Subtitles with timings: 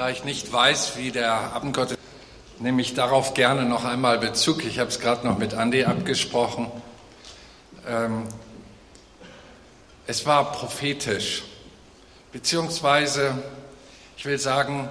[0.00, 2.02] Da ich nicht weiß, wie der Abendgottesdienst,
[2.58, 4.64] nehme ich darauf gerne noch einmal Bezug.
[4.64, 6.72] Ich habe es gerade noch mit Andi abgesprochen.
[7.86, 8.22] Ähm,
[10.06, 11.42] es war prophetisch,
[12.32, 13.42] beziehungsweise
[14.16, 14.88] ich will sagen,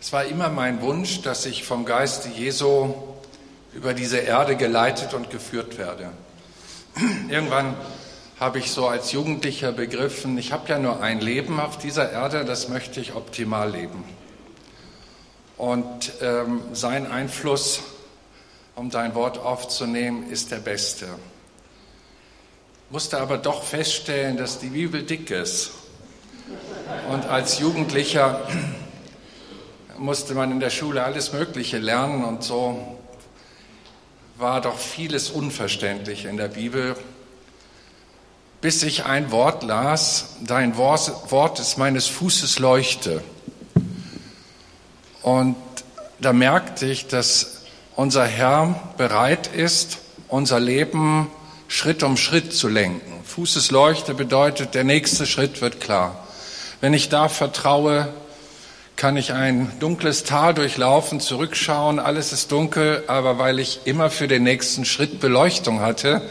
[0.00, 2.92] es war immer mein Wunsch, dass ich vom Geiste Jesu
[3.72, 6.10] über diese Erde geleitet und geführt werde.
[7.28, 7.76] Irgendwann
[8.40, 12.44] habe ich so als Jugendlicher begriffen, ich habe ja nur ein Leben auf dieser Erde,
[12.44, 14.02] das möchte ich optimal leben.
[15.60, 17.82] Und ähm, sein Einfluss,
[18.76, 21.06] um dein Wort aufzunehmen, ist der beste.
[22.88, 25.72] Musste aber doch feststellen, dass die Bibel dick ist.
[27.12, 28.40] Und als Jugendlicher
[29.98, 32.98] musste man in der Schule alles Mögliche lernen und so
[34.38, 36.96] war doch vieles unverständlich in der Bibel
[38.60, 43.22] bis ich ein Wort las, dein Wort ist meines Fußes Leuchte.
[45.22, 45.56] Und
[46.20, 47.62] da merkte ich, dass
[47.96, 51.30] unser Herr bereit ist, unser Leben
[51.68, 53.22] Schritt um Schritt zu lenken.
[53.24, 56.26] Fußes Leuchte bedeutet, der nächste Schritt wird klar.
[56.80, 58.08] Wenn ich da vertraue,
[58.96, 64.28] kann ich ein dunkles Tal durchlaufen, zurückschauen, alles ist dunkel, aber weil ich immer für
[64.28, 66.22] den nächsten Schritt Beleuchtung hatte,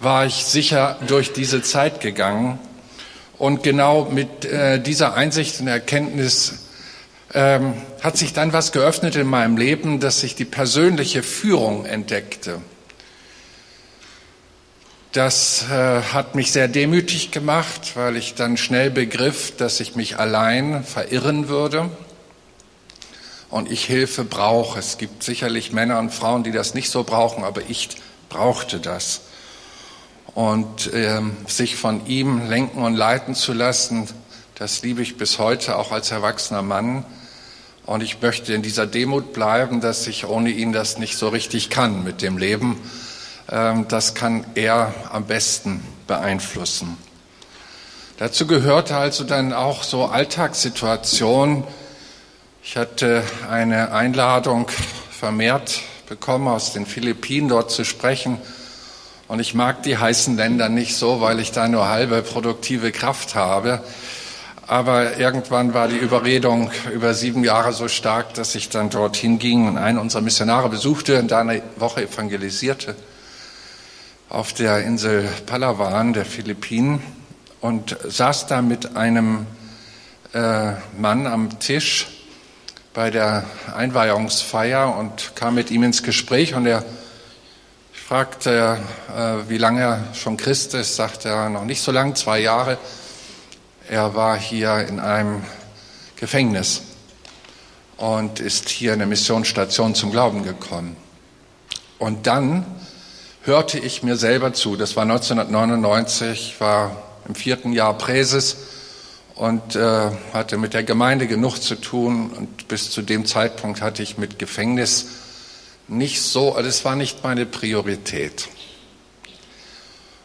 [0.00, 2.58] war ich sicher durch diese Zeit gegangen.
[3.38, 6.63] Und genau mit äh, dieser Einsicht und Erkenntnis
[7.34, 12.60] ähm, hat sich dann was geöffnet in meinem Leben, dass ich die persönliche Führung entdeckte.
[15.12, 20.18] Das äh, hat mich sehr demütig gemacht, weil ich dann schnell begriff, dass ich mich
[20.18, 21.90] allein verirren würde
[23.50, 24.78] und ich Hilfe brauche.
[24.78, 27.90] Es gibt sicherlich Männer und Frauen, die das nicht so brauchen, aber ich
[28.28, 29.20] brauchte das
[30.34, 34.08] und ähm, sich von ihm lenken und leiten zu lassen,
[34.56, 37.04] das liebe ich bis heute auch als erwachsener Mann.
[37.86, 41.70] Und ich möchte in dieser Demut bleiben, dass ich ohne ihn das nicht so richtig
[41.70, 42.80] kann mit dem Leben.
[43.50, 46.96] Ähm, das kann er am besten beeinflussen.
[48.16, 51.64] Dazu gehörte also dann auch so Alltagssituationen.
[52.62, 54.68] Ich hatte eine Einladung
[55.10, 58.38] vermehrt bekommen, aus den Philippinen dort zu sprechen
[59.26, 63.34] und ich mag die heißen Länder nicht so, weil ich da nur halbe produktive Kraft
[63.34, 63.82] habe.
[64.66, 69.68] Aber irgendwann war die Überredung über sieben Jahre so stark, dass ich dann dorthin ging
[69.68, 72.96] und einen unserer Missionare besuchte und da eine Woche evangelisierte
[74.30, 77.02] auf der Insel Palawan der Philippinen
[77.60, 79.46] und saß da mit einem
[80.32, 82.06] äh, Mann am Tisch
[82.94, 83.44] bei der
[83.76, 86.84] Einweihungsfeier und kam mit ihm ins Gespräch und er
[87.92, 88.78] fragte
[89.14, 92.78] äh, wie lange er schon Christ ist, sagte er, noch nicht so lang, zwei Jahre.
[93.88, 95.42] Er war hier in einem
[96.16, 96.80] Gefängnis
[97.98, 100.96] und ist hier in der Missionsstation zum Glauben gekommen.
[101.98, 102.64] Und dann
[103.42, 104.76] hörte ich mir selber zu.
[104.76, 106.96] Das war 1999, war
[107.28, 108.56] im vierten Jahr Präses
[109.34, 112.30] und äh, hatte mit der Gemeinde genug zu tun.
[112.30, 115.08] Und bis zu dem Zeitpunkt hatte ich mit Gefängnis
[115.88, 118.48] nicht so, also war nicht meine Priorität.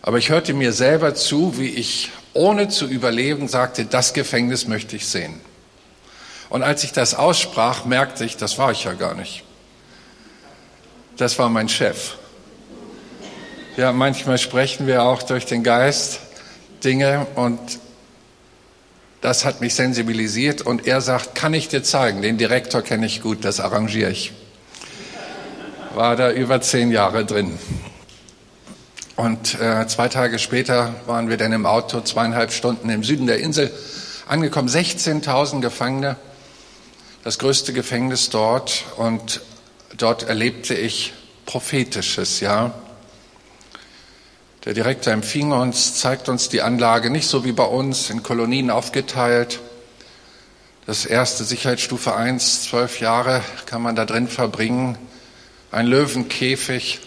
[0.02, 4.96] Aber ich hörte mir selber zu, wie ich ohne zu überleben sagte, das Gefängnis möchte
[4.96, 5.40] ich sehen.
[6.50, 9.44] Und als ich das aussprach, merkte ich, das war ich ja gar nicht.
[11.18, 12.16] Das war mein Chef.
[13.78, 16.22] Ja, manchmal sprechen wir auch durch den Geist
[16.84, 17.60] Dinge und
[19.22, 23.22] das hat mich sensibilisiert und er sagt, kann ich dir zeigen, den Direktor kenne ich
[23.22, 24.32] gut, das arrangiere ich
[25.94, 27.58] war da über zehn Jahre drin.
[29.20, 33.40] Und äh, zwei Tage später waren wir dann im Auto zweieinhalb Stunden im Süden der
[33.40, 33.70] Insel
[34.30, 34.70] angekommen.
[34.70, 36.16] 16.000 Gefangene,
[37.26, 38.86] das größte Gefängnis dort.
[38.96, 39.42] Und
[39.98, 41.12] dort erlebte ich
[41.46, 42.74] prophetisches, ja.
[44.64, 48.72] Der Direktor empfing uns, zeigt uns die Anlage nicht so wie bei uns in Kolonien
[48.72, 49.60] aufgeteilt.
[50.86, 54.98] Das erste Sicherheitsstufe 1, zwölf Jahre kann man da drin verbringen
[55.72, 57.02] ein Löwenkäfig,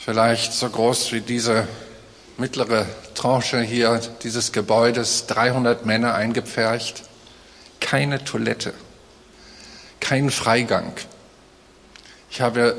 [0.00, 1.68] vielleicht so groß wie diese
[2.38, 7.02] mittlere Tranche hier dieses Gebäudes, 300 Männer eingepfercht,
[7.80, 8.72] keine Toilette,
[10.00, 10.92] kein Freigang.
[12.30, 12.76] Ich habe,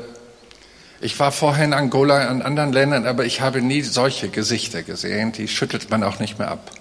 [1.00, 5.30] ich war vorher in Angola, in anderen Ländern, aber ich habe nie solche Gesichter gesehen,
[5.30, 6.72] die schüttelt man auch nicht mehr ab.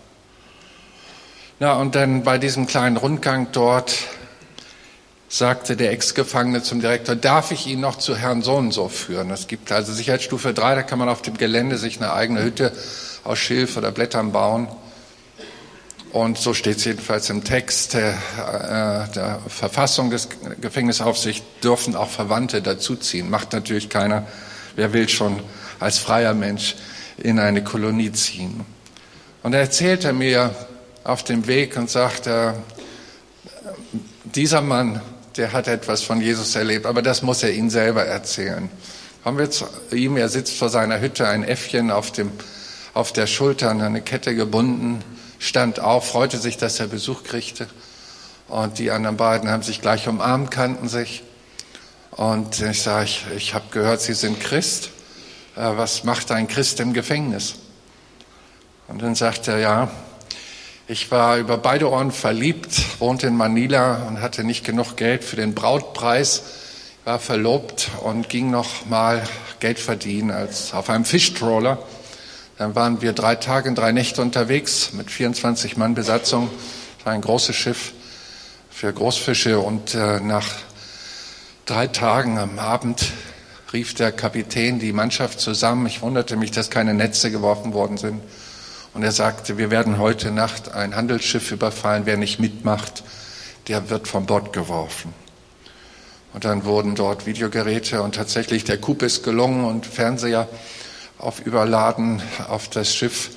[1.59, 3.95] Na, und dann bei diesem kleinen Rundgang dort
[5.31, 9.31] sagte der Ex-Gefangene zum Direktor, darf ich ihn noch zu Herrn so und so führen?
[9.31, 12.73] Es gibt also Sicherheitsstufe 3, da kann man auf dem Gelände sich eine eigene Hütte
[13.23, 14.67] aus Schilf oder Blättern bauen.
[16.11, 20.27] Und so steht es jedenfalls im Text der, äh, der Verfassung des
[20.59, 23.29] Gefängnisaufsicht, dürfen auch Verwandte dazuziehen.
[23.29, 24.27] Macht natürlich keiner.
[24.75, 25.39] Wer will schon
[25.79, 26.75] als freier Mensch
[27.15, 28.65] in eine Kolonie ziehen?
[29.43, 30.53] Und er erzählte mir
[31.05, 32.55] auf dem Weg und sagte,
[34.25, 35.01] dieser Mann,
[35.37, 38.69] der hat etwas von Jesus erlebt, aber das muss er Ihnen selber erzählen.
[39.23, 42.31] Kommen wir zu ihm, er sitzt vor seiner Hütte, ein Äffchen auf, dem,
[42.95, 45.03] auf der Schulter an eine Kette gebunden,
[45.37, 47.67] stand auf, freute sich, dass er Besuch kriegte.
[48.47, 51.23] Und die anderen beiden haben sich gleich umarmt, kannten sich.
[52.11, 54.89] Und ich sage, ich, ich habe gehört, Sie sind Christ.
[55.55, 57.55] Äh, was macht ein Christ im Gefängnis?
[58.87, 59.91] Und dann sagt er, ja,
[60.91, 65.37] ich war über beide Ohren verliebt, wohnte in Manila und hatte nicht genug Geld für
[65.37, 66.43] den Brautpreis,
[67.05, 69.23] war verlobt und ging noch mal
[69.61, 71.79] Geld verdienen als auf einem Fischtrawler.
[72.57, 76.49] Dann waren wir drei Tage und drei Nächte unterwegs mit 24 Mann Besatzung.
[76.97, 77.93] Das war ein großes Schiff
[78.69, 80.47] für Großfische und äh, nach
[81.65, 83.13] drei Tagen am Abend
[83.71, 85.85] rief der Kapitän die Mannschaft zusammen.
[85.85, 88.19] Ich wunderte mich, dass keine Netze geworfen worden sind.
[88.93, 92.05] Und er sagte, wir werden heute Nacht ein Handelsschiff überfallen.
[92.05, 93.03] Wer nicht mitmacht,
[93.67, 95.13] der wird vom Bord geworfen.
[96.33, 100.47] Und dann wurden dort Videogeräte und tatsächlich der Coup ist gelungen und Fernseher
[101.17, 103.31] auf überladen auf das Schiff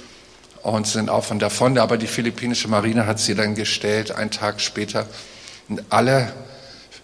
[0.63, 1.77] und sind auf und davon.
[1.79, 5.07] Aber die philippinische Marine hat sie dann gestellt, einen Tag später.
[5.69, 6.33] Und alle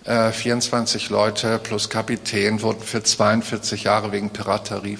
[0.05, 4.97] äh, 24 Leute plus Kapitän wurden für 42 Jahre wegen Piraterie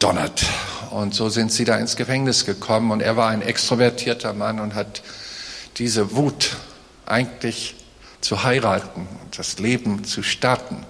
[0.00, 0.46] verdonnert.
[0.90, 2.90] Und so sind sie da ins Gefängnis gekommen.
[2.90, 5.02] Und er war ein extrovertierter Mann und hat
[5.76, 6.56] diese Wut
[7.04, 7.74] eigentlich
[8.22, 9.06] zu heiraten,
[9.36, 10.86] das Leben zu starten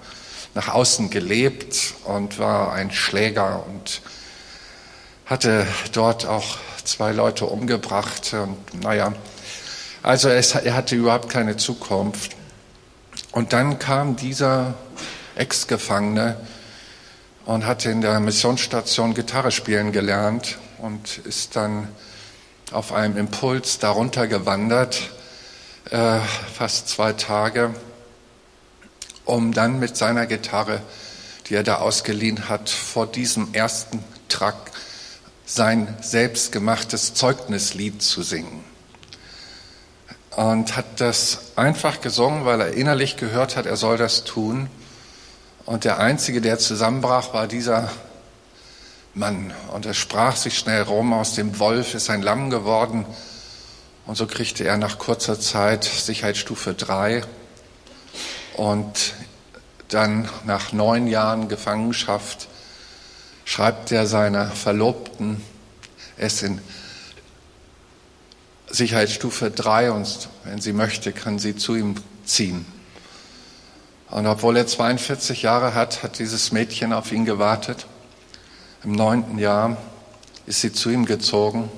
[0.53, 4.01] nach außen gelebt und war ein Schläger und
[5.25, 8.33] hatte dort auch zwei Leute umgebracht.
[8.33, 9.13] Und naja,
[10.03, 12.37] also es, er hatte überhaupt keine Zukunft.
[13.33, 14.73] Und dann kam dieser
[15.35, 16.37] Ex-Gefangene
[17.45, 21.87] und hatte in der Missionsstation Gitarre spielen gelernt und ist dann
[22.71, 25.11] auf einem Impuls darunter gewandert,
[25.89, 26.19] äh,
[26.53, 27.73] fast zwei Tage
[29.25, 30.81] um dann mit seiner Gitarre,
[31.47, 34.71] die er da ausgeliehen hat, vor diesem ersten Track
[35.45, 38.63] sein selbstgemachtes Zeugnislied zu singen.
[40.35, 44.69] Und hat das einfach gesungen, weil er innerlich gehört hat, er soll das tun.
[45.71, 47.89] Und der Einzige, der zusammenbrach, war dieser
[49.13, 49.53] Mann.
[49.71, 53.05] Und er sprach sich schnell rum, aus dem Wolf ist ein Lamm geworden.
[54.05, 57.23] Und so kriegte er nach kurzer Zeit Sicherheitsstufe 3
[58.57, 59.13] und
[59.87, 62.49] dann nach neun Jahren Gefangenschaft
[63.45, 65.41] schreibt er seiner Verlobten
[66.17, 66.59] es in
[68.67, 71.95] Sicherheitsstufe 3 und wenn sie möchte, kann sie zu ihm
[72.25, 72.65] ziehen.
[74.11, 77.87] Und obwohl er 42 Jahre hat, hat dieses Mädchen auf ihn gewartet.
[78.83, 79.77] Im neunten Jahr
[80.45, 81.69] ist sie zu ihm gezogen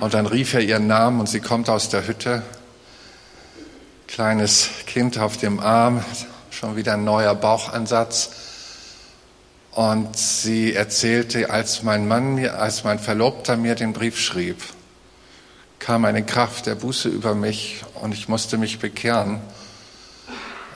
[0.00, 2.42] und dann rief er ihren Namen und sie kommt aus der Hütte
[4.08, 6.04] kleines Kind auf dem Arm,
[6.50, 8.30] schon wieder ein neuer Bauchansatz.
[9.70, 14.56] Und sie erzählte, als mein Mann mir, als mein Verlobter mir den Brief schrieb,
[15.78, 19.40] kam eine Kraft der Buße über mich und ich musste mich bekehren.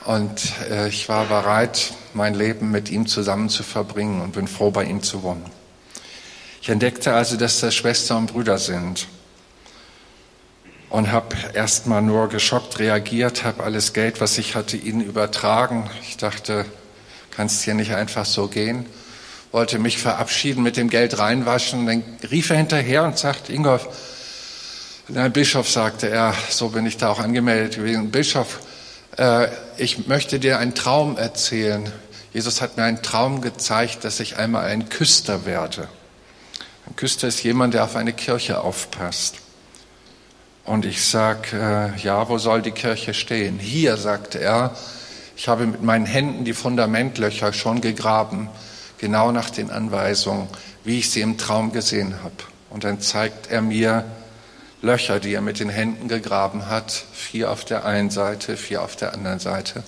[0.05, 4.71] Und äh, ich war bereit, mein Leben mit ihm zusammen zu verbringen und bin froh,
[4.71, 5.45] bei ihm zu wohnen.
[6.61, 9.07] Ich entdeckte also, dass das Schwestern und Brüder sind
[10.89, 15.89] und habe erstmal nur geschockt reagiert, habe alles Geld, was ich hatte, ihnen übertragen.
[16.07, 16.65] Ich dachte,
[17.31, 18.85] kannst hier nicht einfach so gehen.
[19.51, 21.85] Wollte mich verabschieden, mit dem Geld reinwaschen.
[21.85, 23.87] Dann rief er hinterher und sagt, Ingolf,
[25.07, 28.59] der Bischof sagte er, so bin ich da auch angemeldet gewesen, Bischof,
[29.17, 31.91] äh, ich möchte dir einen Traum erzählen.
[32.33, 35.87] Jesus hat mir einen Traum gezeigt, dass ich einmal ein Küster werde.
[36.87, 39.35] Ein Küster ist jemand, der auf eine Kirche aufpasst.
[40.65, 43.59] Und ich sag, äh, ja, wo soll die Kirche stehen?
[43.59, 44.75] Hier, sagte er,
[45.35, 48.49] ich habe mit meinen Händen die Fundamentlöcher schon gegraben,
[48.97, 50.47] genau nach den Anweisungen,
[50.83, 52.35] wie ich sie im Traum gesehen habe.
[52.69, 54.05] Und dann zeigt er mir
[54.83, 58.97] Löcher, die er mit den Händen gegraben hat, vier auf der einen Seite, vier auf
[58.97, 59.81] der anderen Seite.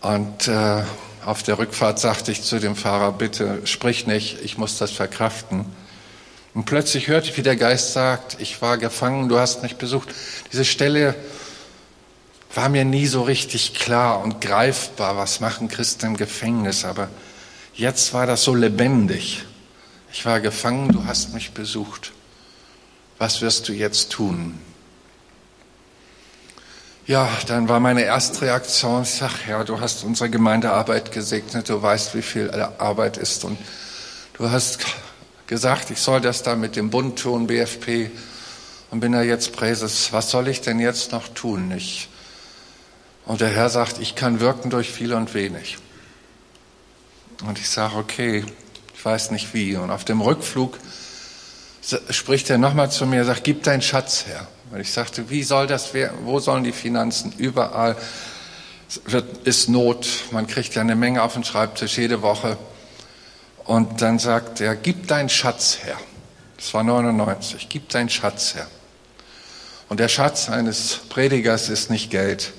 [0.00, 0.82] Und äh,
[1.26, 5.66] auf der Rückfahrt sagte ich zu dem Fahrer, bitte sprich nicht, ich muss das verkraften.
[6.54, 10.08] Und plötzlich hörte ich, wie der Geist sagt, ich war gefangen, du hast mich besucht.
[10.50, 11.14] Diese Stelle
[12.54, 17.10] war mir nie so richtig klar und greifbar, was machen Christen im Gefängnis, aber
[17.74, 19.44] jetzt war das so lebendig.
[20.14, 22.12] Ich war gefangen, du hast mich besucht.
[23.20, 24.58] Was wirst du jetzt tun?
[27.06, 31.82] Ja, dann war meine erste Reaktion, ich sag, Herr, du hast unsere Gemeindearbeit gesegnet, du
[31.82, 33.58] weißt, wie viel Arbeit ist und
[34.38, 34.78] du hast
[35.46, 38.10] gesagt, ich soll das da mit dem Bund tun, BFP,
[38.90, 40.14] und bin da jetzt Präses.
[40.14, 41.72] Was soll ich denn jetzt noch tun?
[41.76, 42.08] Ich,
[43.26, 45.76] und der Herr sagt, ich kann wirken durch viel und wenig.
[47.46, 48.46] Und ich sage, okay,
[48.94, 49.76] ich weiß nicht wie.
[49.76, 50.78] Und auf dem Rückflug
[52.10, 54.46] spricht er nochmal zu mir, sagt, gib deinen Schatz her.
[54.70, 56.18] Und ich sagte, wie soll das werden?
[56.24, 57.32] Wo sollen die Finanzen?
[57.38, 57.96] Überall
[59.06, 60.06] wird, ist Not.
[60.30, 62.56] Man kriegt ja eine Menge auf den Schreibtisch jede Woche.
[63.64, 65.96] Und dann sagt er, gib deinen Schatz her.
[66.56, 67.68] Das war 99.
[67.68, 68.66] Gib deinen Schatz her.
[69.88, 72.52] Und der Schatz eines Predigers ist nicht Geld.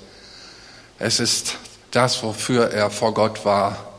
[0.98, 1.56] Es ist
[1.90, 3.91] das, wofür er vor Gott war,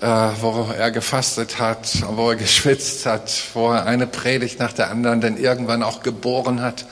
[0.00, 0.06] äh,
[0.40, 5.20] wo er gefastet hat, wo er geschwitzt hat, wo er eine Predigt nach der anderen
[5.20, 6.86] dann irgendwann auch geboren hat.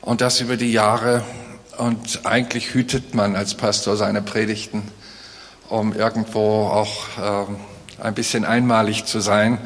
[0.00, 1.22] Und das über die Jahre.
[1.78, 4.82] Und eigentlich hütet man als Pastor seine Predigten,
[5.68, 7.56] um irgendwo auch ähm,
[8.00, 9.58] ein bisschen einmalig zu sein.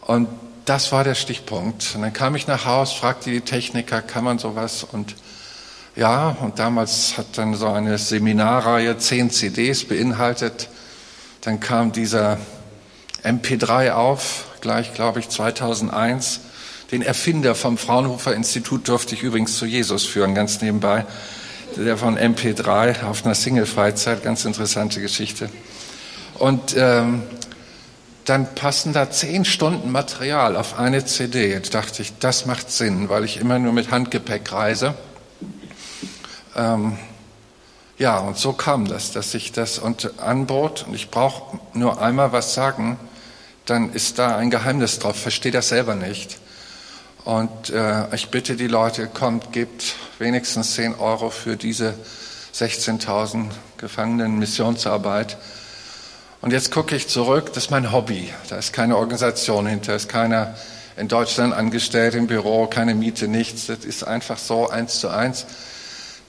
[0.00, 0.28] Und
[0.64, 1.92] das war der Stichpunkt.
[1.94, 4.84] Und dann kam ich nach Haus, fragte die Techniker, kann man sowas?
[4.84, 5.16] Und
[5.96, 10.68] ja, und damals hat dann so eine Seminarreihe zehn CDs beinhaltet.
[11.46, 12.38] Dann kam dieser
[13.22, 16.40] MP3 auf, gleich glaube ich 2001.
[16.90, 21.06] Den Erfinder vom Fraunhofer Institut durfte ich übrigens zu Jesus führen, ganz nebenbei.
[21.76, 25.48] Der von MP3 auf einer Single-Freizeit, ganz interessante Geschichte.
[26.34, 27.22] Und ähm,
[28.24, 31.50] dann passen da zehn Stunden Material auf eine CD.
[31.50, 34.94] Jetzt dachte ich, das macht Sinn, weil ich immer nur mit Handgepäck reise.
[36.56, 36.98] Ähm,
[37.98, 42.32] ja, und so kam das, dass ich das und anbot und ich brauche nur einmal
[42.32, 42.98] was sagen,
[43.64, 46.38] dann ist da ein Geheimnis drauf, verstehe das selber nicht.
[47.24, 51.94] Und äh, ich bitte die Leute, kommt, gebt wenigstens 10 Euro für diese
[52.54, 53.46] 16.000
[53.78, 55.36] Gefangenen Missionsarbeit.
[56.40, 58.32] Und jetzt gucke ich zurück, das ist mein Hobby.
[58.48, 60.54] Da ist keine Organisation hinter, ist keiner
[60.96, 63.66] in Deutschland angestellt im Büro, keine Miete, nichts.
[63.66, 65.46] Das ist einfach so eins zu eins.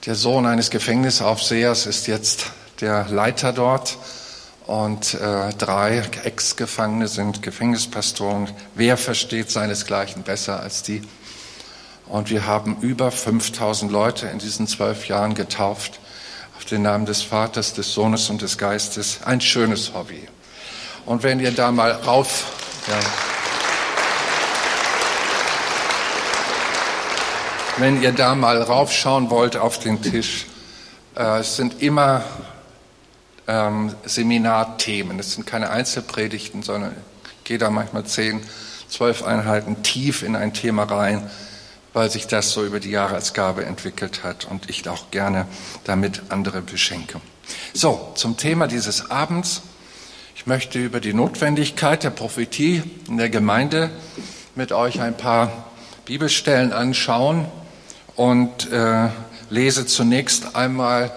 [0.06, 2.46] Der Sohn eines Gefängnisaufsehers ist jetzt
[2.80, 3.98] der Leiter dort
[4.66, 8.50] und äh, drei Ex-Gefangene sind Gefängnispastoren.
[8.74, 11.02] Wer versteht seinesgleichen besser als die?
[12.06, 16.00] Und wir haben über 5000 Leute in diesen zwölf Jahren getauft
[16.70, 19.20] den Namen des Vaters, des Sohnes und des Geistes.
[19.24, 20.28] Ein schönes Hobby.
[21.06, 22.44] Und wenn ihr da mal rauf,
[22.86, 22.98] ja,
[27.78, 30.46] wenn ihr da mal raufschauen wollt auf den Tisch,
[31.16, 32.24] äh, es sind immer
[33.46, 35.18] ähm, Seminarthemen.
[35.18, 36.92] Es sind keine Einzelpredigten, sondern
[37.38, 38.42] ich gehe da manchmal zehn,
[38.88, 41.30] zwölf Einheiten tief in ein Thema rein
[41.98, 45.46] weil sich das so über die Jahre als Gabe entwickelt hat und ich auch gerne
[45.82, 47.20] damit andere beschenke.
[47.72, 49.62] So, zum Thema dieses Abends.
[50.36, 53.90] Ich möchte über die Notwendigkeit der Prophetie in der Gemeinde
[54.54, 55.50] mit euch ein paar
[56.04, 57.46] Bibelstellen anschauen
[58.18, 59.08] und äh,
[59.48, 61.10] lese zunächst einmal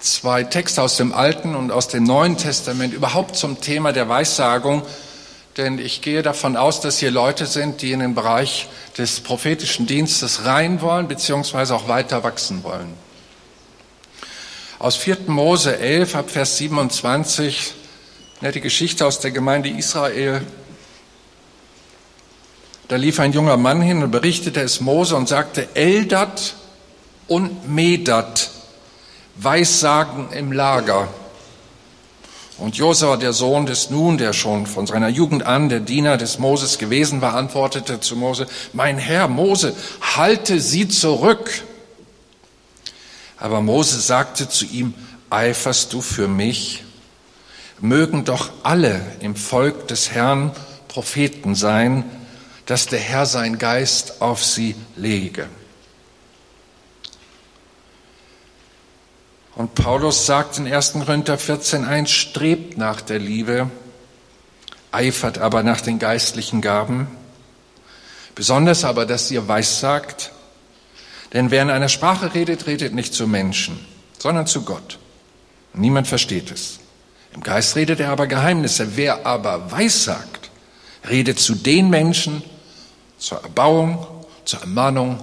[0.00, 4.82] zwei Texte aus dem Alten und aus dem Neuen Testament überhaupt zum Thema der Weissagung
[5.56, 9.86] denn ich gehe davon aus, dass hier Leute sind, die in den Bereich des prophetischen
[9.86, 12.94] Dienstes rein wollen, beziehungsweise auch weiter wachsen wollen.
[14.78, 15.18] Aus 4.
[15.26, 17.74] Mose 11 ab Vers 27,
[18.40, 20.40] ne, die Geschichte aus der Gemeinde Israel.
[22.90, 26.56] Da lief ein junger Mann hin und berichtete es Mose und sagte, Eldat
[27.28, 28.50] und Medat,
[29.36, 31.06] Weissagen im Lager.
[32.58, 36.40] Und Josua, der Sohn des Nun, der schon von seiner Jugend an der Diener des
[36.40, 41.62] Moses gewesen war, antwortete zu Mose, mein Herr Mose, halte sie zurück.
[43.36, 44.94] Aber Mose sagte zu ihm,
[45.30, 46.82] eiferst du für mich?
[47.78, 50.50] Mögen doch alle im Volk des Herrn
[50.88, 52.04] Propheten sein,
[52.70, 55.48] dass der Herr sein Geist auf sie lege.
[59.56, 60.92] Und Paulus sagt in 1.
[60.92, 63.68] Korinther 14.1, strebt nach der Liebe,
[64.92, 67.08] eifert aber nach den geistlichen Gaben,
[68.36, 70.30] besonders aber, dass ihr weissagt,
[71.32, 73.84] denn wer in einer Sprache redet, redet nicht zu Menschen,
[74.16, 75.00] sondern zu Gott.
[75.74, 76.78] Niemand versteht es.
[77.34, 78.96] Im Geist redet er aber Geheimnisse.
[78.96, 80.50] Wer aber weissagt,
[81.08, 82.44] redet zu den Menschen
[83.20, 84.04] zur Erbauung,
[84.44, 85.22] zur Ermahnung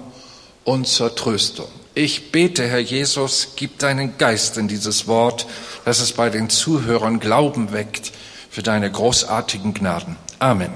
[0.63, 1.67] und zur Tröstung.
[1.95, 5.47] Ich bete, Herr Jesus, gib deinen Geist in dieses Wort,
[5.83, 8.11] dass es bei den Zuhörern Glauben weckt
[8.51, 10.15] für deine großartigen Gnaden.
[10.37, 10.71] Amen.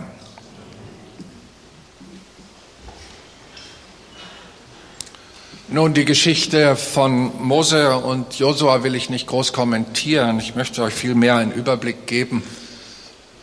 [5.67, 10.39] Nun, die Geschichte von Mose und Josua will ich nicht groß kommentieren.
[10.39, 12.43] Ich möchte euch viel mehr einen Überblick geben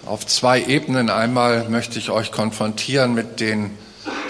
[0.09, 1.11] auf zwei Ebenen.
[1.11, 3.77] Einmal möchte ich euch konfrontieren mit den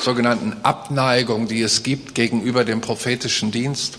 [0.00, 3.99] sogenannten Abneigungen, die es gibt gegenüber dem prophetischen Dienst.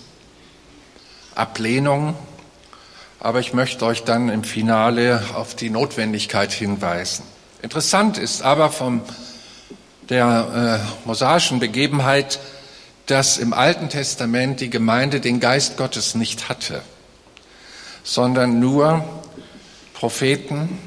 [1.34, 2.16] Ablehnung.
[3.18, 7.24] Aber ich möchte euch dann im Finale auf die Notwendigkeit hinweisen.
[7.62, 9.00] Interessant ist aber von
[10.10, 12.40] der äh, mosaischen Begebenheit,
[13.06, 16.82] dass im Alten Testament die Gemeinde den Geist Gottes nicht hatte,
[18.04, 19.02] sondern nur
[19.94, 20.78] Propheten,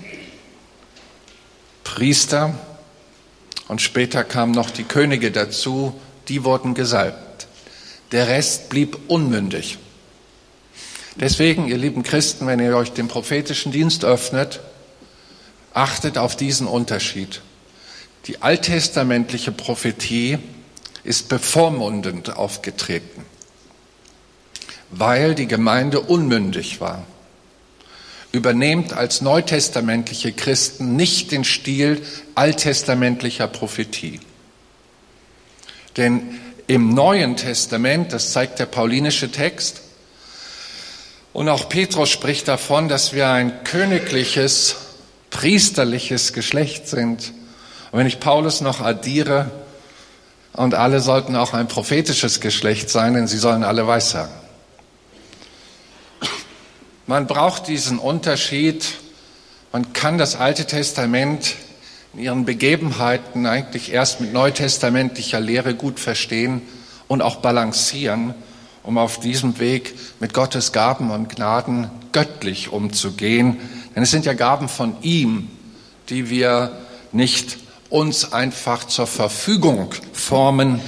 [1.84, 2.54] Priester
[3.68, 7.48] und später kamen noch die Könige dazu, die wurden gesalbt.
[8.12, 9.78] Der Rest blieb unmündig.
[11.16, 14.60] Deswegen, ihr lieben Christen, wenn ihr euch dem prophetischen Dienst öffnet,
[15.74, 17.42] achtet auf diesen Unterschied.
[18.26, 20.40] Die alttestamentliche Prophetie
[21.04, 23.26] ist bevormundend aufgetreten,
[24.92, 27.06] weil die Gemeinde unmündig war.
[28.34, 32.02] Übernehmt als neutestamentliche Christen nicht den Stil
[32.36, 34.20] alttestamentlicher Prophetie.
[35.96, 39.82] Denn im Neuen Testament, das zeigt der paulinische Text,
[41.32, 44.76] und auch Petrus spricht davon, dass wir ein königliches,
[45.32, 47.34] priesterliches Geschlecht sind.
[47.92, 49.50] Und wenn ich Paulus noch addiere,
[50.54, 54.43] und alle sollten auch ein prophetisches Geschlecht sein, denn sie sollen alle weissagen.
[57.06, 58.86] Man braucht diesen Unterschied.
[59.74, 61.56] Man kann das Alte Testament
[62.14, 66.62] in ihren Begebenheiten eigentlich erst mit neutestamentlicher Lehre gut verstehen
[67.10, 68.34] und auch balancieren,
[68.84, 73.58] um auf diesem Weg mit Gottes Gaben und Gnaden göttlich umzugehen.
[73.96, 75.50] Denn es sind ja Gaben von ihm,
[76.08, 76.78] die wir
[77.12, 77.58] nicht
[77.90, 80.80] uns einfach zur Verfügung formen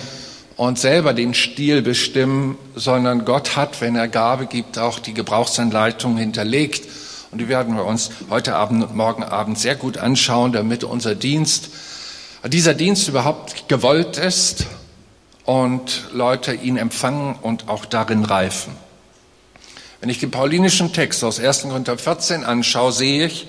[0.57, 6.17] und selber den Stil bestimmen, sondern Gott hat, wenn er Gabe gibt, auch die Gebrauchsanleitung
[6.17, 6.87] hinterlegt.
[7.31, 11.15] Und die werden wir uns heute Abend und morgen Abend sehr gut anschauen, damit unser
[11.15, 11.69] Dienst,
[12.45, 14.67] dieser Dienst überhaupt gewollt ist
[15.43, 18.73] und Leute ihn empfangen und auch darin reifen.
[19.99, 21.63] Wenn ich den paulinischen Text aus 1.
[21.63, 23.47] Korinther 14 anschaue, sehe ich,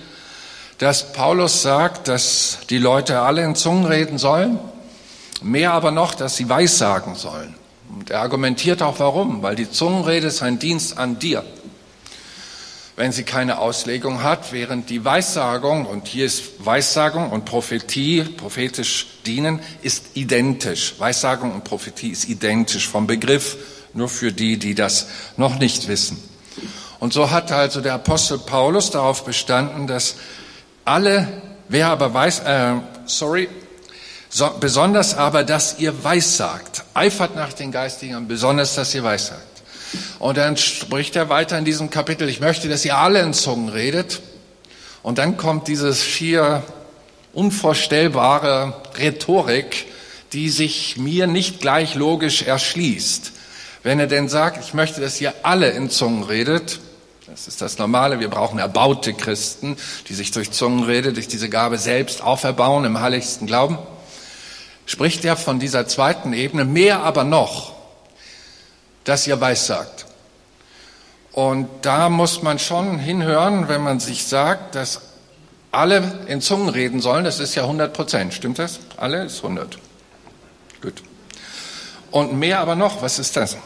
[0.78, 4.58] dass Paulus sagt, dass die Leute alle in Zungen reden sollen,
[5.42, 7.54] mehr aber noch, dass sie Weissagen sollen.
[7.88, 11.44] Und er argumentiert auch warum, weil die Zungenrede ist ein Dienst an dir.
[12.96, 19.06] Wenn sie keine Auslegung hat, während die Weissagung, und hier ist Weissagung und Prophetie, prophetisch
[19.26, 20.94] dienen, ist identisch.
[20.98, 23.58] Weissagung und Prophetie ist identisch vom Begriff,
[23.92, 26.22] nur für die, die das noch nicht wissen.
[26.98, 30.16] Und so hat also der Apostel Paulus darauf bestanden, dass
[30.86, 33.48] alle, wer aber weiß, äh, sorry,
[34.36, 36.84] so, besonders aber, dass ihr weissagt.
[36.92, 39.40] Eifert nach den Geistigen, besonders, dass ihr weissagt.
[40.18, 43.70] Und dann spricht er weiter in diesem Kapitel, ich möchte, dass ihr alle in Zungen
[43.70, 44.20] redet.
[45.02, 46.62] Und dann kommt dieses schier
[47.32, 49.86] unvorstellbare Rhetorik,
[50.34, 53.32] die sich mir nicht gleich logisch erschließt.
[53.84, 56.80] Wenn er denn sagt, ich möchte, dass ihr alle in Zungen redet,
[57.26, 58.20] das ist das Normale.
[58.20, 59.78] Wir brauchen erbaute Christen,
[60.10, 63.78] die sich durch Zungenrede, durch diese Gabe selbst auferbauen im heiligsten Glauben.
[64.86, 67.74] Spricht er von dieser zweiten Ebene, mehr aber noch,
[69.04, 70.06] dass ihr weissagt.
[71.32, 75.02] Und da muss man schon hinhören, wenn man sich sagt, dass
[75.70, 77.24] alle in Zungen reden sollen.
[77.24, 78.32] Das ist ja 100 Prozent.
[78.32, 78.80] Stimmt das?
[78.96, 79.78] Alle ist 100.
[80.80, 81.02] Gut.
[82.10, 83.58] Und mehr aber noch, was ist das?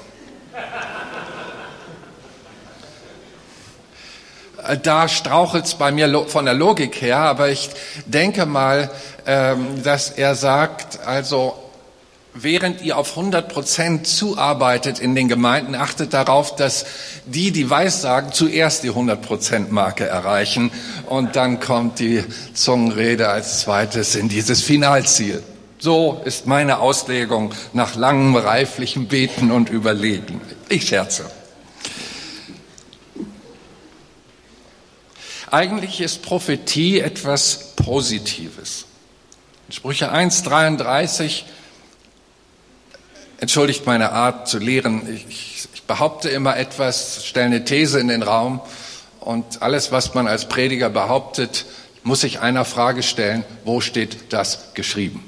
[4.83, 7.71] Da strauchelt es bei mir von der Logik her, aber ich
[8.07, 8.91] denke mal,
[9.27, 11.55] ähm, dass er sagt, also
[12.35, 16.87] während ihr auf 100 Prozent zuarbeitet in den Gemeinden, achtet darauf, dass
[17.27, 20.71] die, die weiß sagen, zuerst die 100 Prozent Marke erreichen
[21.07, 25.43] und dann kommt die Zungenrede als zweites in dieses Finalziel.
[25.79, 30.41] So ist meine Auslegung nach langem reiflichen Beten und Überlegen.
[30.69, 31.25] Ich scherze.
[35.51, 38.85] Eigentlich ist Prophetie etwas Positives.
[39.67, 41.43] In Sprüche 1,33,
[43.41, 48.23] entschuldigt meine Art zu lehren, ich, ich behaupte immer etwas, stelle eine These in den
[48.23, 48.61] Raum
[49.19, 51.67] und alles, was man als Prediger behauptet,
[52.05, 55.25] muss sich einer Frage stellen, wo steht das geschrieben?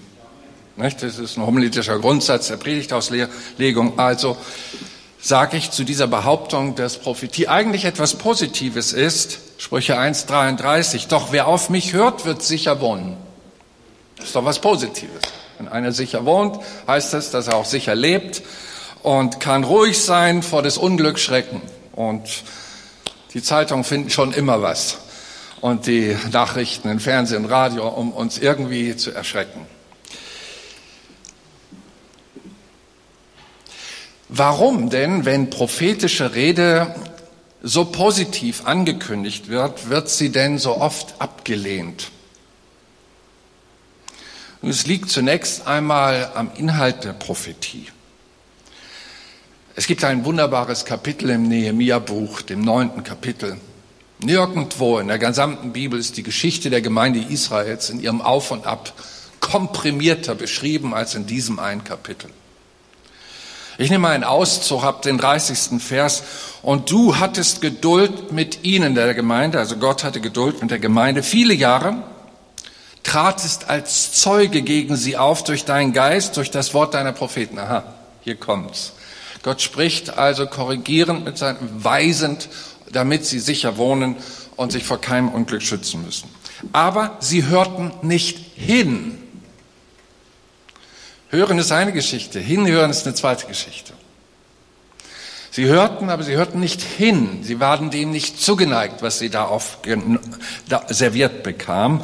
[0.76, 3.98] Das ist ein homiletischer Grundsatz der Predigtauslegung.
[3.98, 4.36] Also
[5.20, 11.46] sage ich zu dieser Behauptung, dass Prophetie eigentlich etwas Positives ist, Sprüche 1,33, doch wer
[11.46, 13.16] auf mich hört, wird sicher wohnen.
[14.16, 15.22] Das ist doch was Positives.
[15.56, 18.42] Wenn einer sicher wohnt, heißt das, dass er auch sicher lebt.
[19.04, 21.62] und kann ruhig sein vor des Unglücks schrecken.
[21.92, 22.42] Und
[23.34, 24.98] die Zeitungen finden schon immer was
[25.60, 29.64] und die Nachrichten in Fernsehen und Radio, um uns irgendwie zu erschrecken.
[34.28, 36.96] Warum denn, wenn prophetische Rede
[37.62, 42.10] so positiv angekündigt wird, wird sie denn so oft abgelehnt?
[44.60, 47.86] Und es liegt zunächst einmal am Inhalt der Prophetie.
[49.74, 53.56] Es gibt ein wunderbares Kapitel im Nehemia-Buch, dem neunten Kapitel.
[54.18, 58.66] Nirgendwo in der gesamten Bibel ist die Geschichte der Gemeinde Israels in ihrem Auf und
[58.66, 58.92] Ab
[59.40, 62.30] komprimierter beschrieben als in diesem einen Kapitel.
[63.78, 65.82] Ich nehme einen Auszug ab den 30.
[65.82, 66.22] Vers.
[66.62, 71.22] Und du hattest Geduld mit ihnen, der Gemeinde, also Gott hatte Geduld mit der Gemeinde,
[71.22, 72.02] viele Jahre,
[73.02, 77.58] tratest als Zeuge gegen sie auf durch deinen Geist, durch das Wort deiner Propheten.
[77.58, 77.84] Aha,
[78.20, 78.92] hier kommt's.
[79.42, 82.48] Gott spricht also korrigierend mit seinem, weisend,
[82.92, 84.16] damit sie sicher wohnen
[84.56, 86.28] und sich vor keinem Unglück schützen müssen.
[86.72, 89.18] Aber sie hörten nicht hin.
[91.32, 93.94] Hören ist eine Geschichte, hinhören ist eine zweite Geschichte.
[95.50, 97.40] Sie hörten, aber sie hörten nicht hin.
[97.42, 99.78] Sie waren dem nicht zugeneigt, was sie da, auf,
[100.68, 102.02] da serviert bekamen.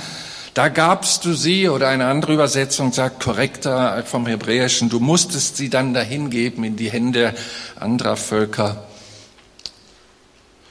[0.55, 5.69] Da gabst du sie, oder eine andere Übersetzung sagt korrekter vom Hebräischen, du musstest sie
[5.69, 7.35] dann dahin geben in die Hände
[7.79, 8.85] anderer Völker.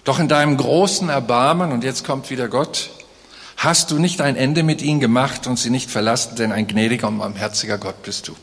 [0.03, 2.89] Doch in deinem großen Erbarmen, und jetzt kommt wieder Gott,
[3.55, 7.07] hast du nicht ein Ende mit ihnen gemacht und sie nicht verlassen, denn ein gnädiger
[7.07, 8.35] und barmherziger Gott bist du.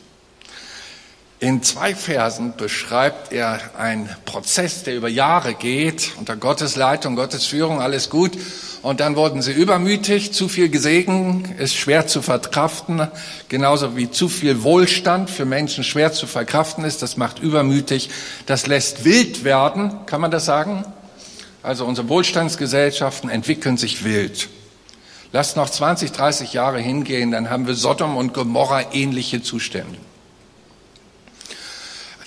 [1.41, 7.45] In zwei Versen beschreibt er einen Prozess, der über Jahre geht, unter Gottes Leitung, Gottes
[7.45, 8.31] Führung, alles gut.
[8.81, 13.09] Und dann wurden sie übermütig, zu viel Gesegen ist schwer zu verkraften,
[13.49, 17.01] genauso wie zu viel Wohlstand für Menschen schwer zu verkraften ist.
[17.01, 18.09] Das macht übermütig,
[18.45, 20.85] das lässt wild werden, kann man das sagen?
[21.61, 24.47] Also unsere Wohlstandsgesellschaften entwickeln sich wild.
[25.33, 29.97] Lasst noch 20, 30 Jahre hingehen, dann haben wir Sodom und Gomorra ähnliche Zustände.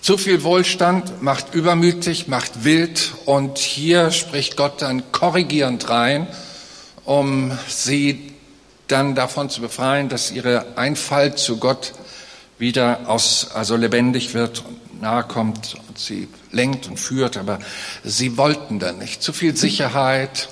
[0.08, 6.26] Zu viel Wohlstand macht übermütig, macht wild und hier spricht Gott dann korrigierend rein,
[7.04, 8.32] um sie
[8.86, 11.92] dann davon zu befreien, dass ihre Einfalt zu Gott
[12.58, 17.58] wieder aus, also lebendig wird und nahe kommt und sie lenkt und führt, aber
[18.02, 19.22] sie wollten dann nicht.
[19.22, 20.48] Zu viel Sicherheit.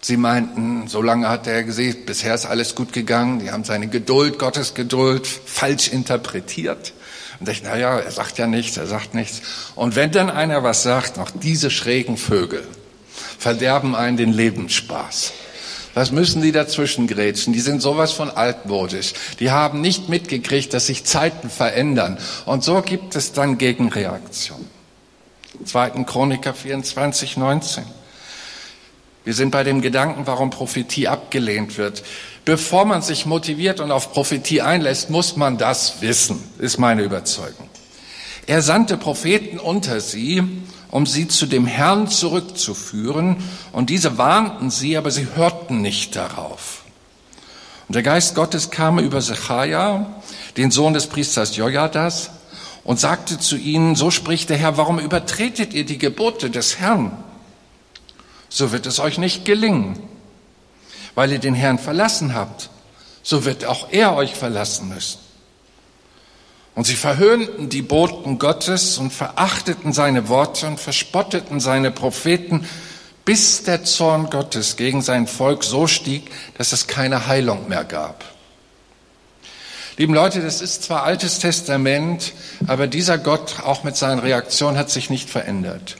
[0.00, 3.40] Sie meinten, so lange hat er gesehen, bisher ist alles gut gegangen.
[3.40, 6.94] Die haben seine Geduld, Gottes Geduld falsch interpretiert.
[7.40, 9.40] Und ich, na ja, er sagt ja nichts, er sagt nichts.
[9.74, 12.66] Und wenn dann einer was sagt, noch diese schrägen Vögel
[13.38, 15.32] verderben einen den Lebensspaß.
[15.94, 17.52] Was müssen die dazwischen grätschen?
[17.52, 19.14] Die sind sowas von altmodisch.
[19.40, 22.18] Die haben nicht mitgekriegt, dass sich Zeiten verändern.
[22.44, 24.68] Und so gibt es dann Gegenreaktion.
[25.64, 26.04] 2.
[26.04, 27.84] Chroniker 24, 19.
[29.24, 32.02] Wir sind bei dem Gedanken, warum Prophetie abgelehnt wird.
[32.44, 37.68] Bevor man sich motiviert und auf Prophetie einlässt, muss man das wissen, ist meine Überzeugung.
[38.46, 40.42] Er sandte Propheten unter sie,
[40.90, 43.36] um sie zu dem Herrn zurückzuführen,
[43.72, 46.82] und diese warnten sie, aber sie hörten nicht darauf.
[47.86, 50.06] Und der Geist Gottes kam über Zechariah,
[50.56, 52.30] den Sohn des Priesters Jojadas,
[52.82, 57.12] und sagte zu ihnen, so spricht der Herr, warum übertretet ihr die Gebote des Herrn?
[58.48, 60.09] So wird es euch nicht gelingen
[61.14, 62.70] weil ihr den Herrn verlassen habt,
[63.22, 65.18] so wird auch er euch verlassen müssen.
[66.74, 72.66] Und sie verhöhnten die Boten Gottes und verachteten seine Worte und verspotteten seine Propheten,
[73.24, 78.24] bis der Zorn Gottes gegen sein Volk so stieg, dass es keine Heilung mehr gab.
[79.96, 82.32] Lieben Leute, das ist zwar Altes Testament,
[82.66, 85.96] aber dieser Gott, auch mit seinen Reaktionen, hat sich nicht verändert.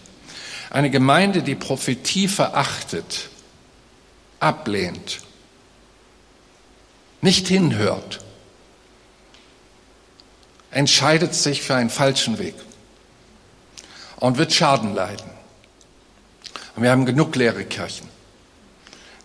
[0.70, 3.29] Eine Gemeinde, die Prophetie verachtet,
[4.40, 5.20] ablehnt,
[7.20, 8.20] nicht hinhört,
[10.70, 12.54] entscheidet sich für einen falschen Weg
[14.16, 15.30] und wird Schaden leiden.
[16.74, 18.08] Und wir haben genug leere Kirchen.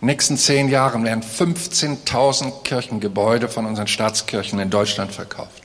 [0.00, 5.62] den nächsten zehn Jahren werden 15.000 Kirchengebäude von unseren Staatskirchen in Deutschland verkauft.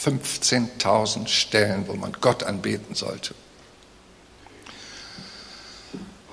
[0.00, 3.34] 15.000 Stellen, wo man Gott anbeten sollte.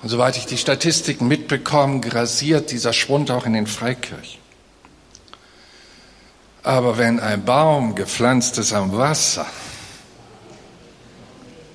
[0.04, 4.38] Und soweit ich die Statistiken mitbekomme, grasiert dieser Schwund auch in den Freikirchen.
[6.62, 9.46] Aber wenn ein Baum gepflanzt ist am Wasser,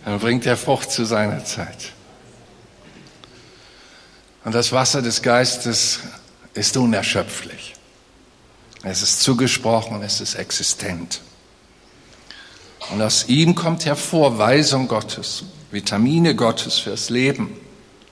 [0.06, 1.94] dann bringt er Frucht zu seiner Zeit.
[4.46, 6.02] Und das Wasser des Geistes
[6.54, 7.74] ist unerschöpflich.
[8.84, 11.22] Es ist zugesprochen, es ist existent.
[12.92, 17.60] Und aus ihm kommt hervor Weisung Gottes, Vitamine Gottes fürs Leben,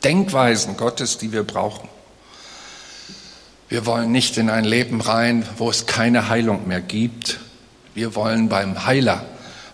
[0.08, 1.90] Denkweisen Gottes, die wir brauchen.
[3.68, 7.42] Wir wollen nicht in ein Leben rein, wo es keine Heilung mehr gibt.
[7.94, 9.26] Wir wollen beim Heiler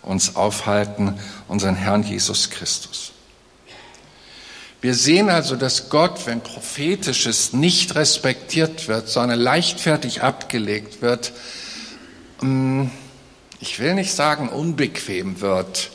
[0.01, 3.11] uns aufhalten, unseren Herrn Jesus Christus.
[4.81, 11.31] Wir sehen also, dass Gott, wenn prophetisches nicht respektiert wird, sondern leichtfertig abgelegt wird,
[12.41, 12.85] mm,
[13.59, 15.91] ich will nicht sagen unbequem wird,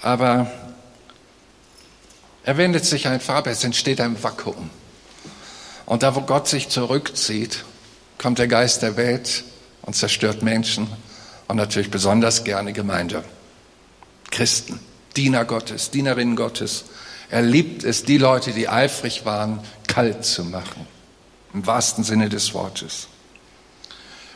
[0.00, 0.50] aber
[2.44, 4.70] er wendet sich einfach ab, es entsteht ein Vakuum.
[5.86, 7.64] Und da, wo Gott sich zurückzieht,
[8.18, 9.44] kommt der Geist der Welt
[9.82, 10.88] und zerstört Menschen
[11.48, 13.24] und natürlich besonders gerne Gemeinde.
[14.30, 14.80] Christen,
[15.16, 16.84] Diener Gottes, Dienerinnen Gottes.
[17.30, 20.86] Er liebt es, die Leute, die eifrig waren, kalt zu machen.
[21.52, 23.08] Im wahrsten Sinne des Wortes.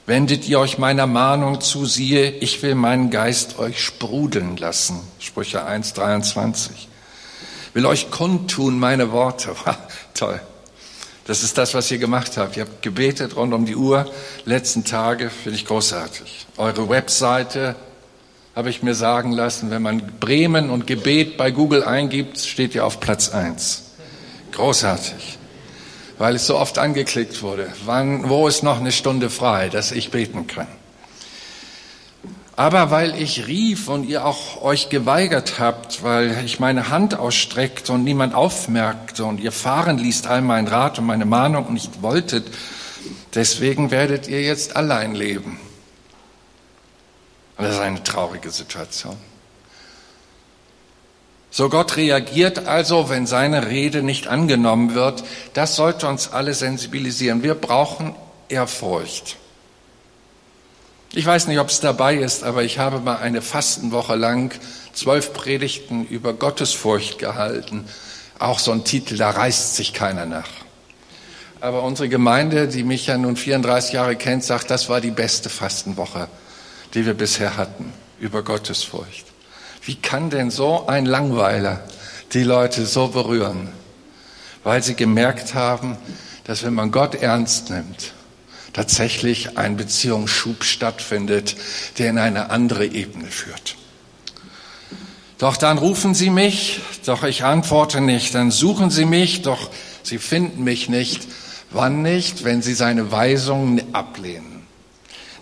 [0.05, 5.01] Wendet ihr euch meiner Mahnung zu, siehe, ich will meinen Geist euch sprudeln lassen.
[5.19, 6.89] Sprüche 1, 23.
[7.77, 9.55] Will euch kundtun meine Worte.
[10.15, 10.41] Toll.
[11.27, 12.57] Das ist das, was ihr gemacht habt.
[12.57, 14.11] Ihr habt gebetet rund um die Uhr,
[14.47, 16.47] letzten Tage, finde ich großartig.
[16.57, 17.77] Eure Webseite
[18.55, 22.87] habe ich mir sagen lassen, wenn man Bremen und Gebet bei Google eingibt, steht ihr
[22.87, 23.91] auf Platz eins.
[24.53, 25.37] Großartig.
[26.17, 27.71] Weil es so oft angeklickt wurde.
[27.85, 30.69] Wann, wo ist noch eine Stunde frei, dass ich beten kann?
[32.57, 37.93] Aber weil ich rief und ihr auch euch geweigert habt, weil ich meine Hand ausstreckte
[37.93, 42.51] und niemand aufmerkte und ihr fahren ließt all mein Rat und meine Mahnung nicht wolltet,
[43.35, 45.61] deswegen werdet ihr jetzt allein leben.
[47.59, 49.17] Das ist eine traurige Situation.
[51.51, 55.25] So Gott reagiert also, wenn seine Rede nicht angenommen wird.
[55.55, 57.43] Das sollte uns alle sensibilisieren.
[57.43, 58.15] Wir brauchen
[58.49, 59.37] Ehrfurcht.
[61.17, 64.53] Ich weiß nicht, ob es dabei ist, aber ich habe mal eine Fastenwoche lang
[64.93, 67.87] zwölf Predigten über Gottesfurcht gehalten.
[68.39, 70.51] Auch so ein Titel, da reißt sich keiner nach.
[71.63, 75.49] Aber unsere Gemeinde, die mich ja nun 34 Jahre kennt, sagt, das war die beste
[75.49, 76.29] Fastenwoche,
[76.93, 79.25] die wir bisher hatten, über Gottesfurcht.
[79.81, 81.81] Wie kann denn so ein Langweiler
[82.35, 83.71] die Leute so berühren?
[84.65, 85.97] Weil sie gemerkt haben,
[86.45, 88.13] dass wenn man Gott ernst nimmt,
[88.77, 91.57] tatsächlich ein Beziehungsschub stattfindet,
[91.97, 93.75] der in eine andere Ebene führt.
[95.39, 99.71] Doch dann rufen sie mich, doch ich antworte nicht, dann suchen sie mich, doch
[100.03, 101.27] sie finden mich nicht.
[101.71, 102.45] Wann nicht?
[102.45, 104.67] Wenn sie seine Weisungen ablehnen.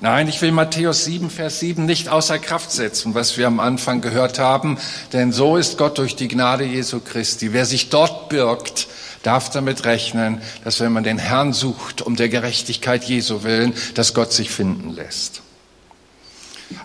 [0.01, 4.01] Nein, ich will Matthäus 7, Vers 7 nicht außer Kraft setzen, was wir am Anfang
[4.01, 4.79] gehört haben,
[5.13, 7.53] denn so ist Gott durch die Gnade Jesu Christi.
[7.53, 8.87] Wer sich dort birgt,
[9.25, 14.15] darf damit rechnen, dass wenn man den Herrn sucht, um der Gerechtigkeit Jesu willen, dass
[14.15, 15.43] Gott sich finden lässt.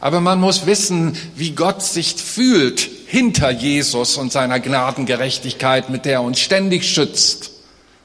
[0.02, 6.14] Aber man muss wissen, wie Gott sich fühlt hinter Jesus und seiner Gnadengerechtigkeit, mit der
[6.14, 7.52] er uns ständig schützt.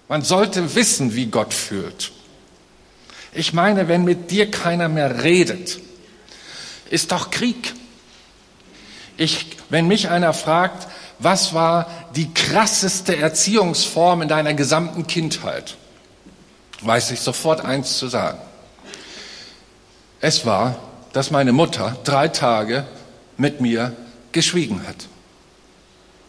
[0.08, 2.12] Man sollte wissen, wie Gott fühlt.
[3.32, 5.78] Ich meine, wenn mit dir keiner mehr redet,
[6.90, 7.74] ist doch Krieg.
[9.16, 15.76] Ich, wenn mich einer fragt, was war die krasseste Erziehungsform in deiner gesamten Kindheit?
[16.80, 18.38] Weiß ich sofort eins zu sagen.
[20.20, 20.76] Es war,
[21.12, 22.84] dass meine Mutter drei Tage
[23.36, 23.94] mit mir
[24.32, 25.06] geschwiegen hat.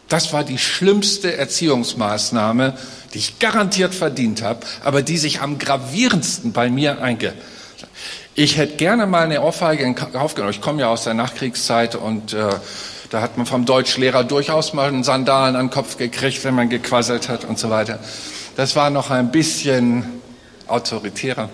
[0.08, 2.78] Das war die schlimmste Erziehungsmaßnahme,
[3.12, 7.34] die ich garantiert verdient habe, aber die sich am gravierendsten bei mir einge.
[8.34, 10.52] Ich hätte gerne mal eine Ohrfeige in Kauf genommen.
[10.52, 12.50] Ich komme ja aus der Nachkriegszeit und äh,
[13.10, 16.68] da hat man vom Deutschlehrer durchaus mal einen Sandalen an den Kopf gekriegt, wenn man
[16.68, 17.98] gequasselt hat und so weiter.
[18.56, 20.04] Das war noch ein bisschen
[20.66, 21.48] autoritärer.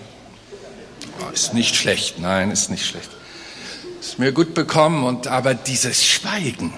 [1.21, 3.09] Oh, ist nicht schlecht, nein, ist nicht schlecht.
[3.99, 6.73] Ist mir gut bekommen und aber dieses Schweigen.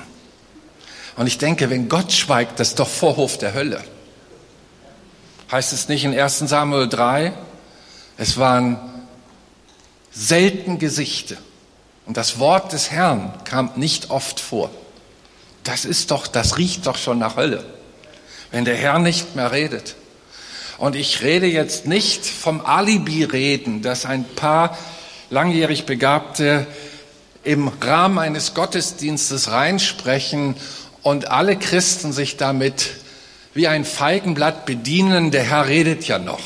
[1.15, 3.83] Und ich denke, wenn Gott schweigt, das ist doch Vorhof der Hölle.
[5.51, 7.33] Heißt es nicht in 1 Samuel 3?
[8.17, 8.77] Es waren
[10.11, 11.37] selten Gesichter
[12.05, 14.69] und das Wort des Herrn kam nicht oft vor.
[15.63, 17.65] Das ist doch, das riecht doch schon nach Hölle,
[18.51, 19.95] wenn der Herr nicht mehr redet.
[20.77, 24.77] Und ich rede jetzt nicht vom Alibi-Reden, dass ein paar
[25.29, 26.67] langjährig Begabte
[27.43, 30.55] im Rahmen eines Gottesdienstes reinsprechen
[31.01, 32.91] und alle Christen sich damit
[33.53, 35.31] wie ein Feigenblatt bedienen.
[35.31, 36.41] Der Herr redet ja noch.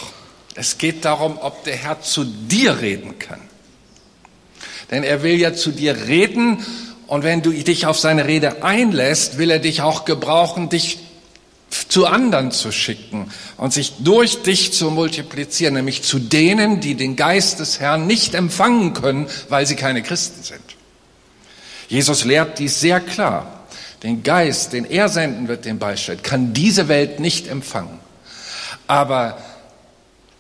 [0.55, 3.48] Es geht darum, ob der Herr zu dir reden kann.
[4.91, 6.65] Denn er will ja zu dir reden
[7.07, 10.99] und wenn du dich auf seine Rede einlässt, will er dich auch gebrauchen, dich
[11.87, 17.15] zu anderen zu schicken und sich durch dich zu multiplizieren, nämlich zu denen, die den
[17.15, 20.61] Geist des Herrn nicht empfangen können, weil sie keine Christen sind.
[21.87, 23.65] Jesus lehrt dies sehr klar.
[24.03, 27.99] Den Geist, den er senden wird, den Beistand, kann diese Welt nicht empfangen.
[28.87, 29.37] Aber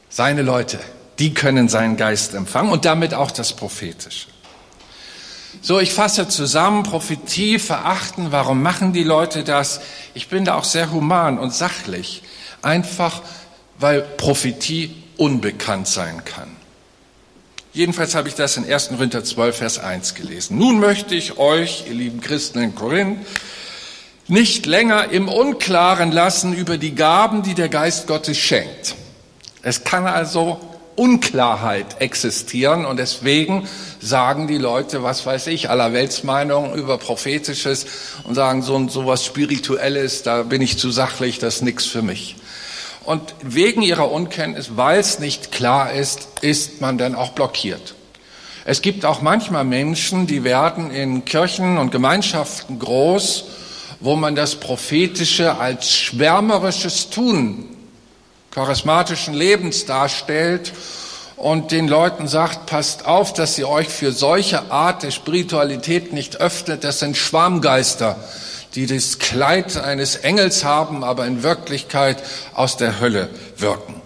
[0.09, 0.79] seine Leute,
[1.17, 4.27] die können seinen Geist empfangen und damit auch das Prophetische.
[5.61, 9.81] So, ich fasse zusammen, Prophetie verachten, warum machen die Leute das?
[10.13, 12.23] Ich bin da auch sehr human und sachlich,
[12.61, 13.21] einfach
[13.77, 16.55] weil Prophetie unbekannt sein kann.
[17.73, 18.89] Jedenfalls habe ich das in 1.
[18.89, 20.57] Korinther 12, Vers 1 gelesen.
[20.57, 23.25] Nun möchte ich euch, ihr lieben Christen in Korinth,
[24.27, 28.95] nicht länger im Unklaren lassen über die Gaben, die der Geist Gottes schenkt.
[29.61, 30.59] Es kann also
[30.99, 33.69] Unklarheit existieren und deswegen
[34.01, 37.85] sagen die Leute, was weiß ich, aller Weltsmeinungen über Prophetisches
[38.25, 42.01] und sagen so, so was Spirituelles, da bin ich zu sachlich, das ist nichts für
[42.01, 42.35] mich.
[43.05, 47.95] Und wegen ihrer Unkenntnis, weil es nicht klar ist, ist man dann auch blockiert.
[48.65, 53.45] Es gibt auch manchmal Menschen, die werden in Kirchen und Gemeinschaften groß,
[54.01, 57.69] wo man das Prophetische als schwärmerisches Tun
[58.51, 60.73] charismatischen Lebens darstellt
[61.35, 66.41] und den Leuten sagt, passt auf, dass ihr euch für solche Art der Spiritualität nicht
[66.41, 66.83] öffnet.
[66.83, 68.17] Das sind Schwarmgeister,
[68.75, 72.21] die das Kleid eines Engels haben, aber in Wirklichkeit
[72.53, 74.01] aus der Hölle wirken.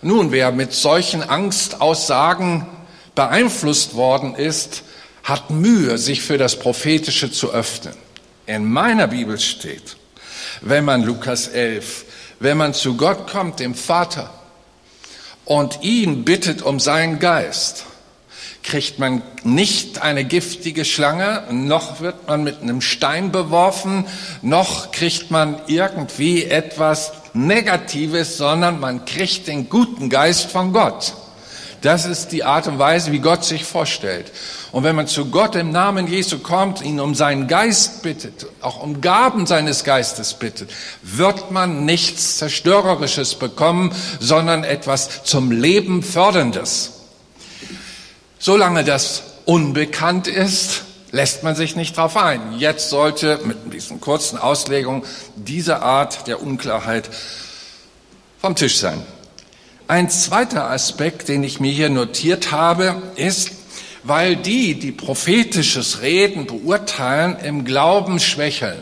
[0.00, 2.66] Nun, wer mit solchen Angstaussagen
[3.14, 4.82] beeinflusst worden ist,
[5.22, 7.94] hat Mühe, sich für das Prophetische zu öffnen.
[8.46, 9.96] In meiner Bibel steht,
[10.60, 12.04] wenn man Lukas 11,
[12.42, 14.30] wenn man zu Gott kommt, dem Vater,
[15.44, 17.84] und ihn bittet um seinen Geist,
[18.62, 24.06] kriegt man nicht eine giftige Schlange, noch wird man mit einem Stein beworfen,
[24.40, 31.14] noch kriegt man irgendwie etwas Negatives, sondern man kriegt den guten Geist von Gott.
[31.82, 34.30] Das ist die Art und Weise, wie Gott sich vorstellt.
[34.70, 38.80] Und wenn man zu Gott im Namen Jesu kommt, ihn um seinen Geist bittet, auch
[38.80, 40.70] um Gaben seines Geistes bittet,
[41.02, 46.92] wird man nichts Zerstörerisches bekommen, sondern etwas zum Leben förderndes.
[48.38, 52.58] Solange das unbekannt ist, lässt man sich nicht darauf ein.
[52.58, 55.02] Jetzt sollte mit diesen kurzen Auslegungen
[55.34, 57.10] diese Art der Unklarheit
[58.40, 59.04] vom Tisch sein.
[59.92, 63.50] Ein zweiter Aspekt, den ich mir hier notiert habe, ist,
[64.04, 68.80] weil die, die prophetisches Reden beurteilen, im Glauben schwächeln.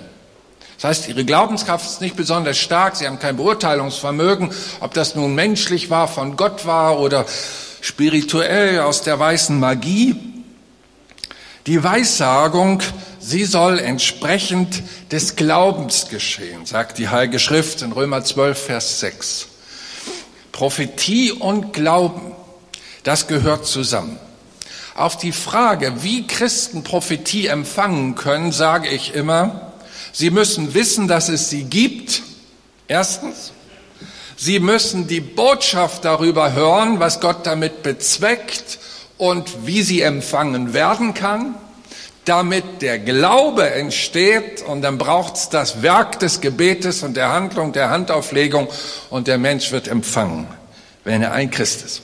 [0.77, 5.35] Das heißt, ihre Glaubenskraft ist nicht besonders stark, sie haben kein Beurteilungsvermögen, ob das nun
[5.35, 7.27] menschlich war, von Gott war oder
[7.81, 10.15] spirituell aus der weißen Magie.
[11.67, 12.85] Die Weissagung,
[13.19, 19.50] sie soll entsprechend des Glaubens geschehen, sagt die Heilige Schrift in Römer 12, Vers 6.
[20.53, 22.33] Prophetie und Glauben,
[23.03, 24.19] das gehört zusammen.
[24.95, 29.73] Auf die Frage, wie Christen Prophetie empfangen können, sage ich immer,
[30.13, 32.23] sie müssen wissen, dass es sie gibt.
[32.89, 33.53] Erstens.
[34.37, 38.79] Sie müssen die Botschaft darüber hören, was Gott damit bezweckt
[39.19, 41.55] und wie sie empfangen werden kann
[42.25, 47.73] damit der Glaube entsteht und dann braucht es das Werk des Gebetes und der Handlung,
[47.73, 48.69] der Handauflegung
[49.09, 50.47] und der Mensch wird empfangen,
[51.05, 52.03] wenn er ein Christ ist.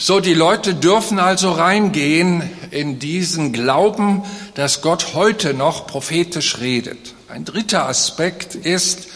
[0.00, 4.22] So, die Leute dürfen also reingehen in diesen Glauben,
[4.54, 7.14] dass Gott heute noch prophetisch redet.
[7.28, 9.08] Ein dritter Aspekt ist,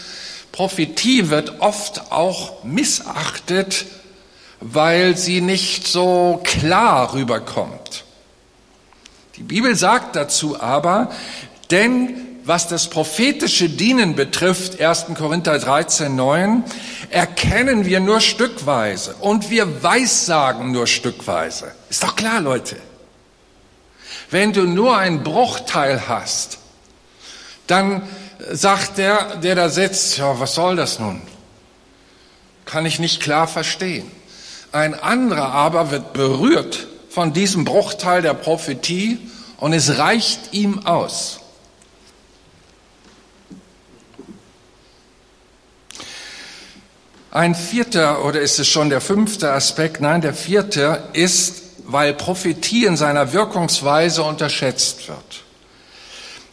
[0.51, 3.85] Prophetie wird oft auch missachtet,
[4.59, 8.03] weil sie nicht so klar rüberkommt.
[9.37, 11.11] Die Bibel sagt dazu aber,
[11.71, 15.05] denn was das prophetische Dienen betrifft, 1.
[15.17, 16.63] Korinther 13, 9,
[17.09, 21.71] erkennen wir nur stückweise und wir weissagen nur stückweise.
[21.89, 22.75] Ist doch klar, Leute.
[24.29, 26.59] Wenn du nur einen Bruchteil hast,
[27.67, 28.03] dann
[28.51, 31.21] sagt der, der da sitzt, ja, was soll das nun?
[32.65, 34.11] Kann ich nicht klar verstehen.
[34.71, 39.19] Ein anderer aber wird berührt von diesem Bruchteil der Prophetie
[39.63, 41.39] und es reicht ihm aus.
[47.31, 50.01] Ein vierter, oder ist es schon der fünfte Aspekt?
[50.01, 55.43] Nein, der vierte ist, weil Prophetie in seiner Wirkungsweise unterschätzt wird.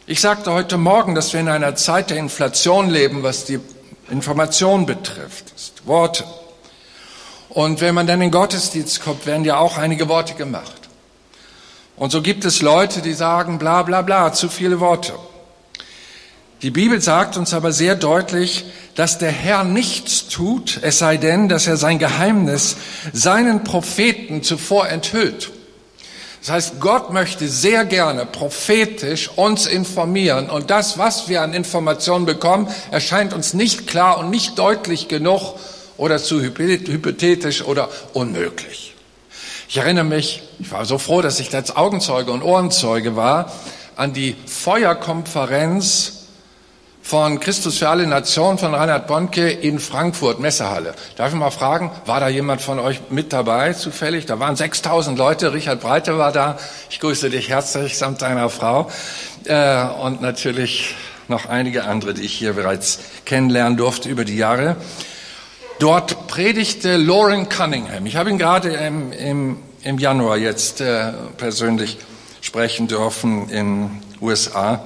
[0.07, 3.59] Ich sagte heute Morgen, dass wir in einer Zeit der Inflation leben, was die
[4.09, 5.51] Information betrifft.
[5.83, 6.23] Worte.
[7.49, 10.80] Und wenn man dann in den Gottesdienst kommt, werden ja auch einige Worte gemacht.
[12.01, 15.13] Und so gibt es Leute, die sagen, bla bla bla, zu viele Worte.
[16.63, 21.47] Die Bibel sagt uns aber sehr deutlich, dass der Herr nichts tut, es sei denn,
[21.47, 22.75] dass er sein Geheimnis
[23.13, 25.51] seinen Propheten zuvor enthüllt.
[26.39, 32.25] Das heißt, Gott möchte sehr gerne prophetisch uns informieren und das, was wir an Informationen
[32.25, 35.59] bekommen, erscheint uns nicht klar und nicht deutlich genug
[35.97, 38.95] oder zu hypothetisch oder unmöglich.
[39.69, 43.51] Ich erinnere mich, ich war so froh, dass ich als Augenzeuge und Ohrenzeuge war,
[43.95, 46.27] an die Feuerkonferenz
[47.01, 50.93] von Christus für alle Nationen von Reinhard Bonke in Frankfurt, Messehalle.
[51.15, 54.27] Darf ich mal fragen, war da jemand von euch mit dabei zufällig?
[54.27, 56.59] Da waren 6000 Leute, Richard Breite war da.
[56.91, 58.91] Ich grüße dich herzlich samt deiner Frau
[59.45, 60.93] äh, und natürlich
[61.27, 64.75] noch einige andere, die ich hier bereits kennenlernen durfte über die Jahre.
[65.79, 68.05] Dort predigte Lauren Cunningham.
[68.05, 71.97] Ich habe ihn gerade im, im, im Januar jetzt äh, persönlich
[72.41, 74.83] sprechen dürfen in USA.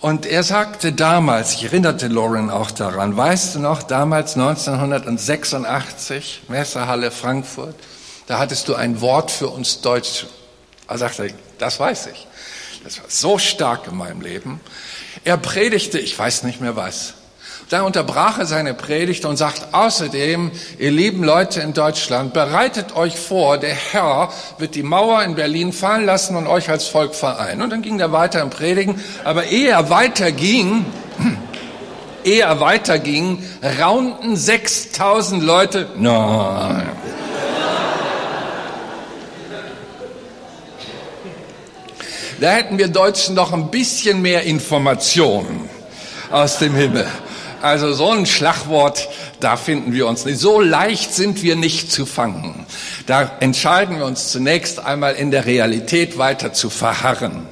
[0.00, 7.10] Und er sagte damals, ich erinnerte Lauren auch daran, weißt du noch, damals 1986, Messerhalle
[7.10, 7.74] Frankfurt,
[8.26, 10.26] da hattest du ein Wort für uns Deutsche.
[10.88, 12.26] Er sagte, das weiß ich.
[12.84, 14.60] Das war so stark in meinem Leben.
[15.24, 17.14] Er predigte, ich weiß nicht mehr was.
[17.70, 23.18] Da unterbrach er seine Predigt und sagt, außerdem, ihr lieben Leute in Deutschland, bereitet euch
[23.18, 27.62] vor, der Herr wird die Mauer in Berlin fallen lassen und euch als Volk vereinen.
[27.62, 29.02] Und dann ging er weiter im Predigen.
[29.24, 30.84] Aber ehe er weiterging,
[32.24, 33.42] ehe er weiterging,
[33.80, 36.90] raunten 6000 Leute, nein.
[42.40, 45.70] Da hätten wir Deutschen noch ein bisschen mehr Informationen
[46.30, 47.06] aus dem Himmel.
[47.64, 49.08] Also so ein Schlagwort,
[49.40, 50.38] da finden wir uns nicht.
[50.38, 52.66] So leicht sind wir nicht zu fangen.
[53.06, 57.48] Da entscheiden wir uns zunächst einmal in der Realität weiter zu verharren.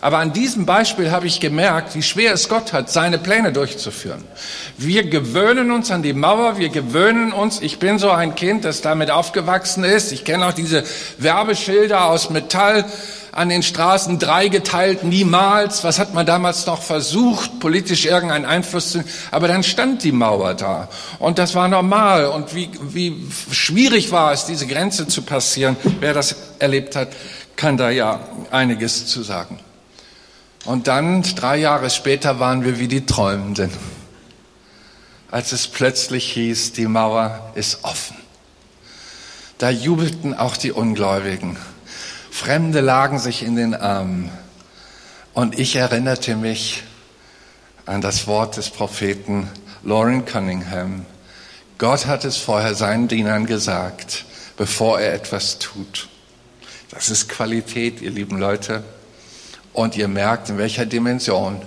[0.00, 4.24] Aber an diesem Beispiel habe ich gemerkt, wie schwer es Gott hat, seine Pläne durchzuführen.
[4.78, 8.80] Wir gewöhnen uns an die Mauer, wir gewöhnen uns, ich bin so ein Kind, das
[8.80, 10.10] damit aufgewachsen ist.
[10.10, 10.84] Ich kenne auch diese
[11.18, 12.86] Werbeschilder aus Metall,
[13.34, 15.82] an den Straßen dreigeteilt, niemals.
[15.82, 20.54] Was hat man damals noch versucht, politisch irgendeinen Einfluss zu, aber dann stand die Mauer
[20.54, 20.88] da.
[21.18, 22.26] Und das war normal.
[22.26, 25.76] Und wie, wie schwierig war es, diese Grenze zu passieren.
[25.98, 27.08] Wer das erlebt hat,
[27.56, 28.20] kann da ja
[28.52, 29.58] einiges zu sagen.
[30.64, 33.70] Und dann, drei Jahre später, waren wir wie die Träumenden.
[35.30, 38.16] Als es plötzlich hieß, die Mauer ist offen.
[39.58, 41.56] Da jubelten auch die Ungläubigen.
[42.34, 44.28] Fremde lagen sich in den Armen.
[45.34, 46.82] Und ich erinnerte mich
[47.86, 49.48] an das Wort des Propheten
[49.84, 51.06] Lauren Cunningham.
[51.78, 54.24] Gott hat es vorher seinen Dienern gesagt,
[54.56, 56.08] bevor er etwas tut.
[56.90, 58.82] Das ist Qualität, ihr lieben Leute.
[59.72, 61.62] Und ihr merkt, in welcher Dimension.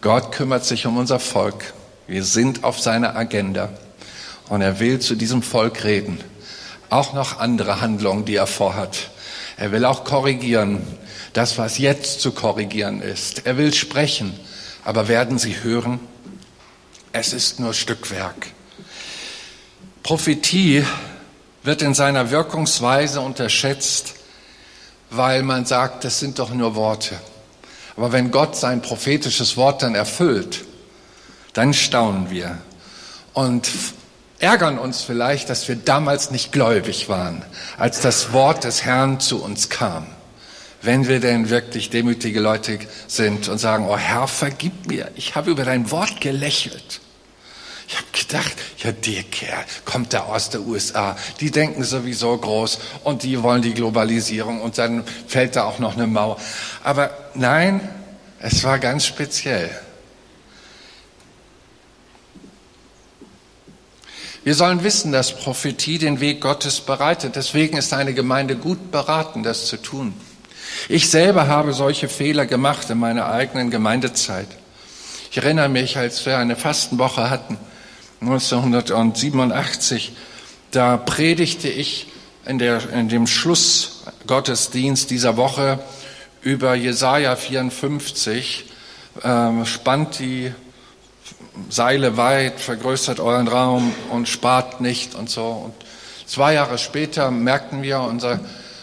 [0.00, 1.74] Gott kümmert sich um unser Volk.
[2.06, 3.70] Wir sind auf seiner Agenda.
[4.48, 6.20] Und er will zu diesem Volk reden.
[6.88, 9.10] Auch noch andere Handlungen, die er vorhat.
[9.58, 10.80] Er will auch korrigieren,
[11.32, 13.44] das, was jetzt zu korrigieren ist.
[13.44, 14.38] Er will sprechen,
[14.84, 15.98] aber werden Sie hören?
[17.12, 18.52] Es ist nur Stückwerk.
[20.04, 20.84] Prophetie
[21.64, 24.14] wird in seiner Wirkungsweise unterschätzt,
[25.10, 27.18] weil man sagt, das sind doch nur Worte.
[27.96, 30.64] Aber wenn Gott sein prophetisches Wort dann erfüllt,
[31.52, 32.58] dann staunen wir.
[33.32, 33.68] Und
[34.38, 37.44] ärgern uns vielleicht, dass wir damals nicht gläubig waren,
[37.76, 40.06] als das Wort des Herrn zu uns kam.
[40.80, 42.78] Wenn wir denn wirklich demütige Leute
[43.08, 47.00] sind und sagen, oh Herr, vergib mir, ich habe über dein Wort gelächelt.
[47.88, 48.52] Ich habe gedacht,
[48.84, 53.62] ja, der Kerl kommt da aus der USA, die denken sowieso groß und die wollen
[53.62, 56.36] die Globalisierung und dann fällt da auch noch eine Mauer.
[56.84, 57.80] Aber nein,
[58.40, 59.70] es war ganz speziell.
[64.44, 67.36] Wir sollen wissen, dass Prophetie den Weg Gottes bereitet.
[67.36, 70.14] Deswegen ist eine Gemeinde gut beraten, das zu tun.
[70.88, 74.48] Ich selber habe solche Fehler gemacht in meiner eigenen Gemeindezeit.
[75.30, 77.58] Ich erinnere mich, als wir eine Fastenwoche hatten,
[78.20, 80.12] 1987,
[80.70, 82.08] da predigte ich
[82.46, 85.78] in, der, in dem Schlussgottesdienst dieser Woche
[86.42, 88.64] über Jesaja 54,
[89.22, 90.52] äh, spannt die
[91.70, 95.44] Seile weit, vergrößert euren Raum und spart nicht und so.
[95.46, 95.74] Und
[96.26, 98.40] zwei Jahre später merkten wir, unser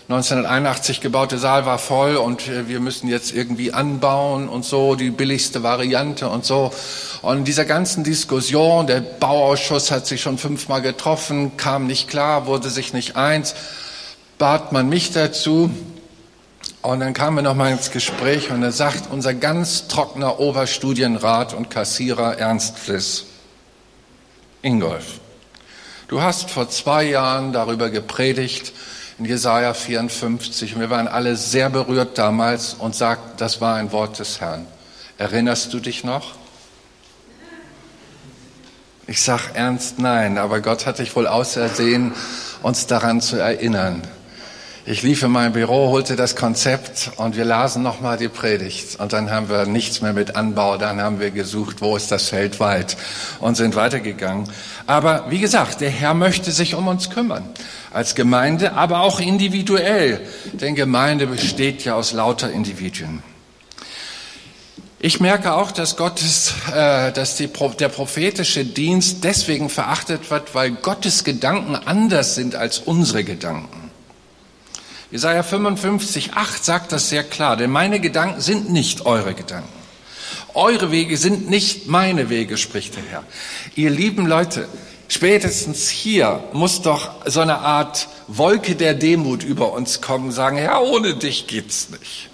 [0.08, 5.64] 1981 gebaute Saal war voll und wir müssen jetzt irgendwie anbauen und so, die billigste
[5.64, 6.72] Variante und so.
[7.24, 12.46] Und in dieser ganzen Diskussion, der Bauausschuss hat sich schon fünfmal getroffen, kam nicht klar,
[12.46, 13.56] wurde sich nicht eins,
[14.38, 15.72] bat man mich dazu,
[16.86, 21.70] und dann kamen wir nochmal ins Gespräch und er sagt unser ganz trockener Oberstudienrat und
[21.70, 23.26] Kassierer Ernst Fliss,
[24.62, 25.20] Ingolf,
[26.08, 28.74] du hast vor zwei Jahren darüber gepredigt,
[29.18, 30.76] in Jesaja 54.
[30.76, 34.68] Und wir waren alle sehr berührt damals und sagten, das war ein Wort des Herrn.
[35.18, 36.36] Erinnerst du dich noch?
[39.08, 42.14] Ich sag ernst nein, aber Gott hat dich wohl ausersehen,
[42.64, 44.02] uns daran zu erinnern.
[44.88, 49.00] Ich lief in mein Büro, holte das Konzept und wir lasen nochmal die Predigt.
[49.00, 52.30] Und dann haben wir nichts mehr mit Anbau, dann haben wir gesucht, wo ist das
[52.30, 52.96] Feld weit
[53.40, 54.48] und sind weitergegangen.
[54.86, 57.50] Aber wie gesagt, der Herr möchte sich um uns kümmern.
[57.92, 60.22] Als Gemeinde, aber auch individuell.
[60.54, 63.24] Denn Gemeinde besteht ja aus lauter Individuen.
[65.00, 70.70] Ich merke auch, dass Gottes, äh, dass die, der prophetische Dienst deswegen verachtet wird, weil
[70.72, 73.85] Gottes Gedanken anders sind als unsere Gedanken.
[75.12, 79.70] Jesaja 55, 8 sagt das sehr klar, denn meine Gedanken sind nicht eure Gedanken.
[80.54, 83.24] Eure Wege sind nicht meine Wege, spricht der Herr.
[83.76, 84.68] Ihr lieben Leute,
[85.10, 90.80] spätestens hier muss doch so eine Art Wolke der Demut über uns kommen, sagen, ja,
[90.80, 92.30] ohne dich geht's nicht.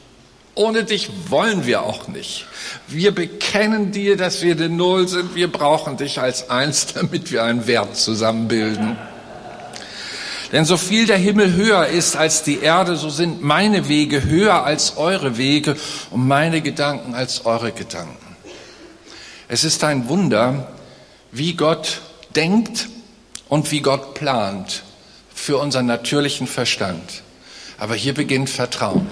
[0.54, 2.46] Ohne dich wollen wir auch nicht.
[2.88, 5.34] Wir bekennen dir, dass wir den Null sind.
[5.34, 8.98] Wir brauchen dich als eins, damit wir einen Wert zusammenbilden.
[10.52, 14.66] Denn so viel der Himmel höher ist als die Erde, so sind meine Wege höher
[14.66, 15.78] als eure Wege
[16.10, 18.36] und meine Gedanken als eure Gedanken.
[19.48, 20.74] Es ist ein Wunder,
[21.32, 22.02] wie Gott
[22.36, 22.90] denkt
[23.48, 24.84] und wie Gott plant
[25.34, 27.24] für unseren natürlichen Verstand.
[27.78, 29.08] Aber hier beginnt Vertrauen.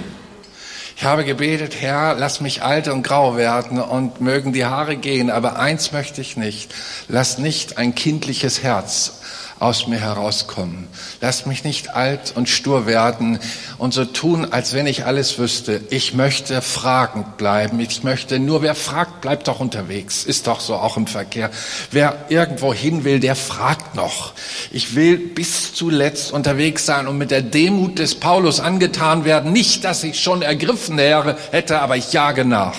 [0.97, 5.29] Ich habe gebetet, Herr, lass mich alt und grau werden und mögen die Haare gehen,
[5.29, 6.75] aber eins möchte ich nicht.
[7.07, 9.18] Lass nicht ein kindliches Herz
[9.59, 10.87] aus mir herauskommen.
[11.19, 13.39] Lass mich nicht alt und stur werden
[13.77, 15.81] und so tun, als wenn ich alles wüsste.
[15.89, 17.79] Ich möchte fragend bleiben.
[17.81, 20.23] Ich möchte nur, wer fragt, bleibt doch unterwegs.
[20.23, 21.51] Ist doch so auch im Verkehr.
[21.91, 24.33] Wer irgendwo hin will, der fragt noch.
[24.71, 29.51] Ich will bis zuletzt unterwegs sein und mit der Demut des Paulus angetan werden.
[29.51, 32.75] Nicht, dass ich schon ergriffen wäre, hätte, aber ich jage nach.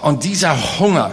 [0.00, 1.10] Und dieser Hunger,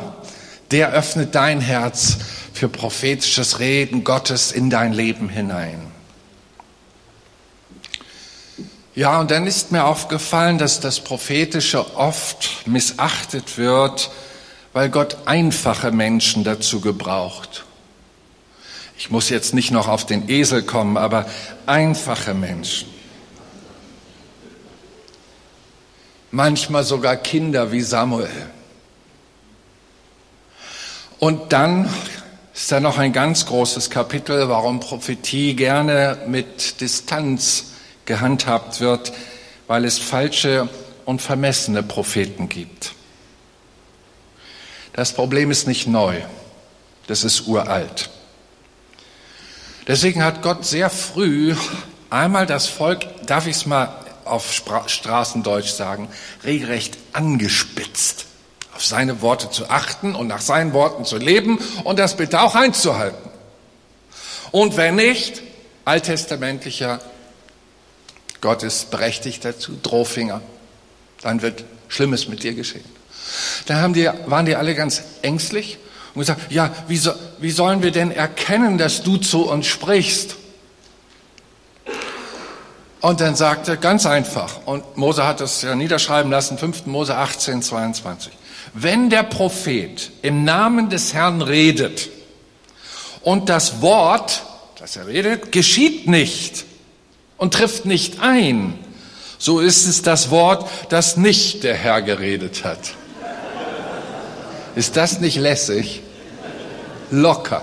[0.71, 2.17] der öffnet dein Herz
[2.61, 5.81] für prophetisches Reden Gottes in dein Leben hinein.
[8.93, 14.11] Ja, und dann ist mir aufgefallen, dass das Prophetische oft missachtet wird,
[14.73, 17.65] weil Gott einfache Menschen dazu gebraucht.
[18.95, 21.25] Ich muss jetzt nicht noch auf den Esel kommen, aber
[21.65, 22.87] einfache Menschen.
[26.29, 28.29] Manchmal sogar Kinder wie Samuel.
[31.17, 31.89] Und dann
[32.53, 37.73] ist da noch ein ganz großes Kapitel, warum Prophetie gerne mit Distanz
[38.05, 39.13] gehandhabt wird,
[39.67, 40.67] weil es falsche
[41.05, 42.93] und vermessene Propheten gibt.
[44.93, 46.21] Das Problem ist nicht neu,
[47.07, 48.09] das ist uralt.
[49.87, 51.55] Deswegen hat Gott sehr früh
[52.09, 53.95] einmal das Volk, darf ich es mal
[54.25, 56.09] auf Straßendeutsch sagen,
[56.43, 58.25] regelrecht angespitzt
[58.81, 62.55] auf seine Worte zu achten und nach seinen Worten zu leben und das bitte auch
[62.55, 63.29] einzuhalten.
[64.49, 65.43] Und wenn nicht,
[65.85, 66.99] alttestamentlicher
[68.41, 70.41] Gott ist berechtigt dazu, Drohfinger,
[71.21, 72.83] dann wird Schlimmes mit dir geschehen.
[73.67, 75.77] Da haben die, waren die alle ganz ängstlich
[76.15, 80.37] und gesagt, ja, wie, so, wie sollen wir denn erkennen, dass du zu uns sprichst?
[82.99, 86.87] Und dann sagte, ganz einfach, und Mose hat das ja niederschreiben lassen, 5.
[86.87, 88.33] Mose 18, 22.
[88.73, 92.09] Wenn der Prophet im Namen des Herrn redet
[93.21, 94.43] und das Wort,
[94.79, 96.65] das er redet, geschieht nicht
[97.37, 98.79] und trifft nicht ein,
[99.37, 102.93] so ist es das Wort, das nicht der Herr geredet hat.
[104.75, 106.01] Ist das nicht lässig?
[107.09, 107.61] Locker.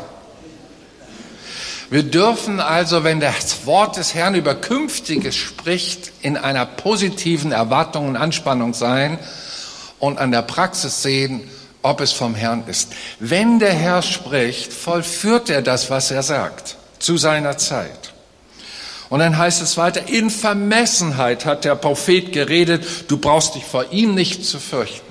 [1.88, 8.08] Wir dürfen also, wenn das Wort des Herrn über Künftiges spricht, in einer positiven Erwartung
[8.08, 9.18] und Anspannung sein
[9.98, 11.48] und an der Praxis sehen,
[11.82, 12.92] ob es vom Herrn ist.
[13.18, 18.12] Wenn der Herr spricht, vollführt er das, was er sagt, zu seiner Zeit.
[19.08, 23.90] Und dann heißt es weiter, in Vermessenheit hat der Prophet geredet, du brauchst dich vor
[23.90, 25.08] ihm nicht zu fürchten.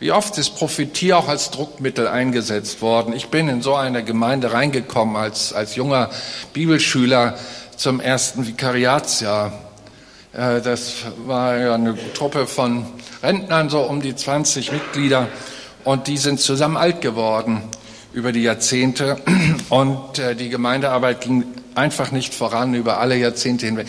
[0.00, 3.12] Wie oft ist Prophetie auch als Druckmittel eingesetzt worden?
[3.12, 6.10] Ich bin in so eine Gemeinde reingekommen als, als junger
[6.54, 7.38] Bibelschüler
[7.76, 9.52] zum ersten Vikariatsjahr.
[10.32, 10.94] Äh, das
[11.26, 12.86] war ja eine Truppe von
[13.22, 15.28] Rentnern, so um die 20 Mitglieder.
[15.84, 17.62] Und die sind zusammen alt geworden
[18.12, 19.16] über die Jahrzehnte.
[19.68, 23.88] Und äh, die Gemeindearbeit ging einfach nicht voran über alle Jahrzehnte hinweg.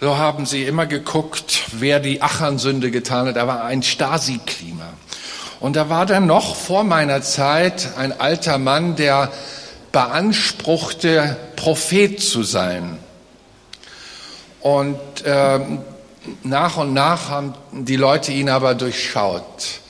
[0.00, 3.36] So haben sie immer geguckt, wer die Achernsünde getan hat.
[3.36, 4.92] Da war ein Stasi-Klima.
[5.60, 9.30] Und da war dann noch vor meiner Zeit ein alter Mann, der
[9.92, 12.98] beanspruchte, Prophet zu sein.
[14.62, 15.60] Und äh,
[16.42, 19.80] nach und nach haben die Leute ihn aber durchschaut.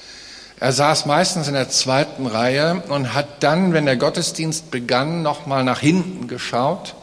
[0.59, 5.65] Er saß meistens in der zweiten Reihe und hat dann, wenn der Gottesdienst begann, nochmal
[5.65, 6.95] nach hinten geschaut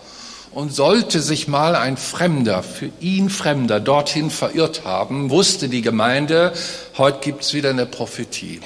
[0.52, 6.54] und sollte sich mal ein Fremder, für ihn Fremder, dorthin verirrt haben, wusste die Gemeinde,
[6.98, 8.62] heute gibt's wieder eine Prophetie.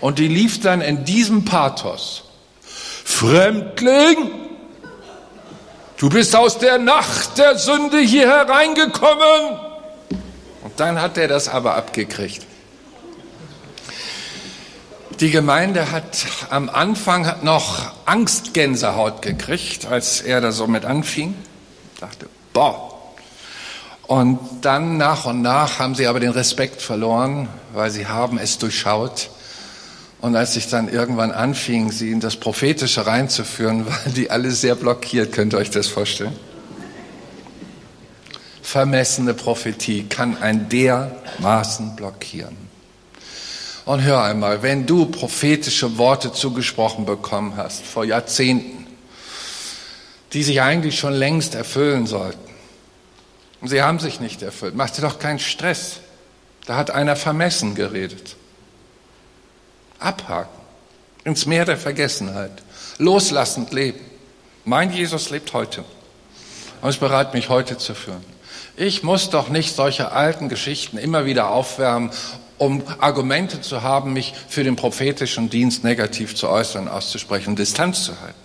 [0.00, 2.24] Und die lief dann in diesem Pathos.
[3.04, 4.30] Fremdling,
[6.00, 9.58] du bist aus der Nacht der Sünde hier hereingekommen.
[10.62, 12.46] Und dann hat er das aber abgekriegt.
[15.20, 21.34] Die Gemeinde hat am Anfang noch Angstgänsehaut gekriegt, als er da so mit anfing.
[22.00, 22.98] Dachte, boah.
[24.06, 28.56] Und dann nach und nach haben sie aber den Respekt verloren, weil sie haben es
[28.56, 29.28] durchschaut.
[30.20, 34.74] Und als ich dann irgendwann anfing, sie in das Prophetische reinzuführen, waren die alle sehr
[34.74, 35.32] blockiert.
[35.32, 36.36] Könnt ihr euch das vorstellen?
[38.62, 42.56] Vermessene Prophetie kann ein dermaßen blockieren.
[43.84, 48.86] Und hör einmal, wenn du prophetische Worte zugesprochen bekommen hast vor Jahrzehnten,
[50.32, 52.38] die sich eigentlich schon längst erfüllen sollten,
[53.60, 55.96] und sie haben sich nicht erfüllt, mach dir doch keinen Stress.
[56.66, 58.36] Da hat einer vermessen geredet.
[60.00, 60.58] Abhaken.
[61.24, 62.52] Ins Meer der Vergessenheit.
[62.98, 64.00] Loslassend leben.
[64.64, 65.84] Mein Jesus lebt heute.
[66.80, 68.24] Und ist bereit, mich heute zu führen.
[68.76, 72.10] Ich muss doch nicht solche alten Geschichten immer wieder aufwärmen
[72.60, 78.20] um Argumente zu haben, mich für den prophetischen Dienst negativ zu äußern, auszusprechen, Distanz zu
[78.20, 78.38] halten.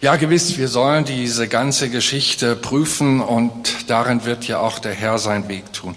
[0.00, 5.18] Ja, gewiss, wir sollen diese ganze Geschichte prüfen und darin wird ja auch der Herr
[5.18, 5.94] seinen Weg tun.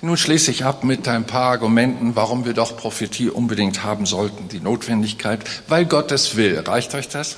[0.00, 4.48] Nun schließe ich ab mit ein paar Argumenten, warum wir doch Prophetie unbedingt haben sollten.
[4.48, 6.60] Die Notwendigkeit, weil Gott es will.
[6.60, 7.36] Reicht euch das?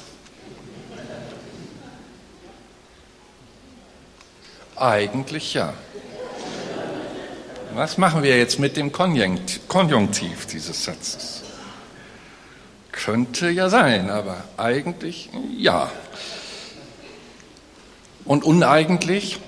[4.77, 5.73] Eigentlich ja.
[7.75, 11.43] Was machen wir jetzt mit dem Konjunktiv dieses Satzes?
[12.93, 15.91] Könnte ja sein, aber eigentlich ja.
[18.27, 19.41] Und uneigentlich?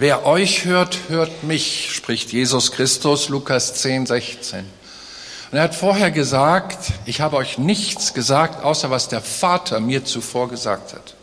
[0.00, 4.60] Wer euch hört, hört mich, spricht Jesus Christus, Lukas 10, 16.
[4.60, 10.04] Und er hat vorher gesagt, ich habe euch nichts gesagt, außer was der Vater mir
[10.04, 11.14] zuvor gesagt hat.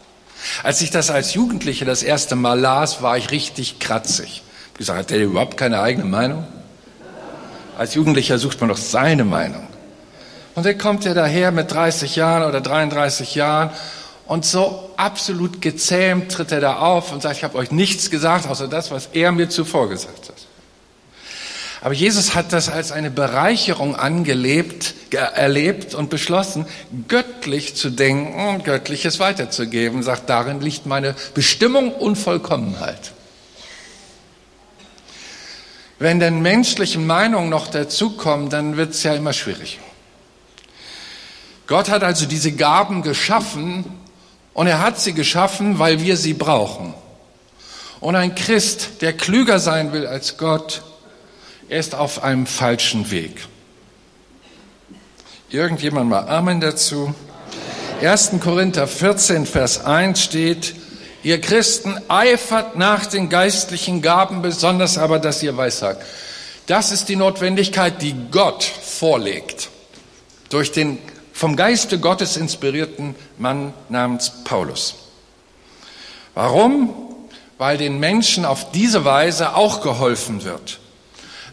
[0.62, 4.44] Als ich das als Jugendliche das erste Mal las, war ich richtig kratzig
[4.78, 6.46] gesagt, hat der überhaupt keine eigene Meinung?
[7.78, 9.66] Als Jugendlicher sucht man doch seine Meinung.
[10.54, 13.70] Und dann kommt er daher mit 30 Jahren oder 33 Jahren
[14.28, 18.48] und so absolut gezähmt tritt er da auf und sagt, ich habe euch nichts gesagt,
[18.48, 20.36] außer das, was er mir zuvor gesagt hat.
[21.82, 26.66] Aber Jesus hat das als eine Bereicherung angelebt, erlebt und beschlossen,
[27.08, 30.02] göttlich zu denken und göttliches weiterzugeben.
[30.02, 33.12] Sagt, darin liegt meine Bestimmung und Vollkommenheit.
[36.00, 39.80] Wenn denn menschliche Meinungen noch dazukommen, dann wird es ja immer schwierig.
[41.68, 43.86] Gott hat also diese Gaben geschaffen
[44.56, 46.96] und er hat sie geschaffen, weil wir sie brauchen.
[48.00, 50.82] Und ein Christ, der klüger sein will als Gott,
[51.70, 53.48] er ist auf einem falschen Weg.
[55.50, 57.14] Irgendjemand mal Amen dazu.
[58.02, 58.32] 1.
[58.42, 60.76] Korinther 14, Vers 1 steht,
[61.24, 66.04] Ihr Christen eifert nach den geistlichen Gaben, besonders aber, dass ihr weissagt.
[66.68, 69.70] Das ist die Notwendigkeit, die Gott vorlegt.
[70.50, 71.00] Durch den
[71.36, 74.96] vom Geiste Gottes inspirierten Mann namens Paulus.
[76.34, 76.94] Warum?
[77.58, 80.80] Weil den Menschen auf diese Weise auch geholfen wird.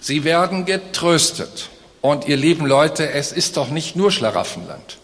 [0.00, 1.68] Sie werden getröstet.
[2.00, 4.98] Und ihr lieben Leute, es ist doch nicht nur Schlaraffenland.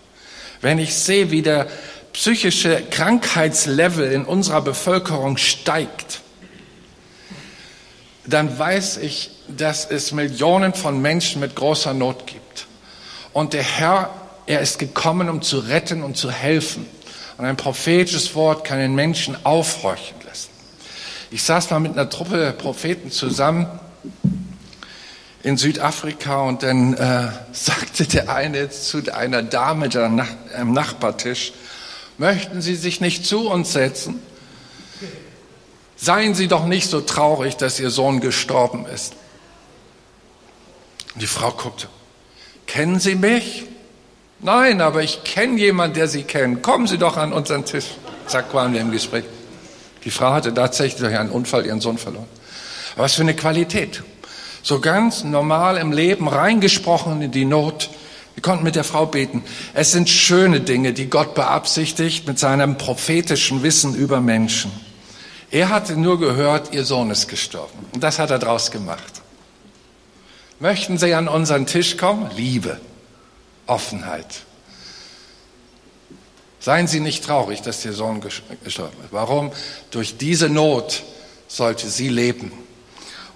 [0.60, 1.66] Wenn ich sehe, wie der
[2.12, 6.20] psychische Krankheitslevel in unserer Bevölkerung steigt,
[8.26, 12.68] dann weiß ich, dass es Millionen von Menschen mit großer Not gibt.
[13.32, 14.10] Und der Herr,
[14.48, 16.86] er ist gekommen, um zu retten und zu helfen.
[17.36, 20.48] Und ein prophetisches Wort kann den Menschen aufhorchen lassen.
[21.30, 23.66] Ich saß mal mit einer Truppe Propheten zusammen
[25.42, 29.90] in Südafrika und dann äh, sagte der eine zu einer Dame
[30.56, 31.52] am Nachbartisch,
[32.16, 34.20] Möchten Sie sich nicht zu uns setzen?
[35.94, 39.12] Seien Sie doch nicht so traurig, dass Ihr Sohn gestorben ist.
[41.14, 41.86] Die Frau guckte.
[42.66, 43.66] Kennen Sie mich?
[44.40, 46.62] Nein, aber ich kenne jemanden, der Sie kennt.
[46.62, 47.86] Kommen Sie doch an unseren Tisch.
[48.26, 49.24] Zack, waren wir im Gespräch.
[50.04, 52.28] Die Frau hatte tatsächlich durch einen Unfall ihren Sohn verloren.
[52.96, 54.02] Was für eine Qualität.
[54.62, 57.90] So ganz normal im Leben reingesprochen in die Not
[58.38, 59.42] Wir konnten mit der Frau beten.
[59.74, 64.70] Es sind schöne Dinge, die Gott beabsichtigt mit seinem prophetischen Wissen über Menschen.
[65.50, 67.86] Er hatte nur gehört, ihr Sohn ist gestorben.
[67.92, 69.22] Und das hat er draus gemacht.
[70.60, 72.30] Möchten Sie an unseren Tisch kommen?
[72.36, 72.80] Liebe,
[73.68, 74.42] Offenheit.
[76.60, 79.12] Seien Sie nicht traurig, dass Ihr Sohn gestorben ist.
[79.12, 79.52] Warum?
[79.90, 81.04] Durch diese Not
[81.48, 82.52] sollte sie leben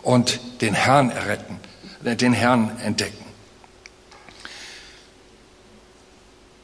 [0.03, 1.59] und den Herrn erretten,
[2.05, 3.24] äh, den Herrn entdecken.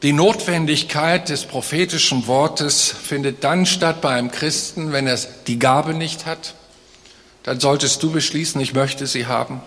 [0.02, 5.92] Die Notwendigkeit des prophetischen Wortes findet dann statt bei einem Christen, wenn er die Gabe
[5.92, 6.54] nicht hat.
[7.42, 9.60] Dann solltest du beschließen, ich möchte sie haben.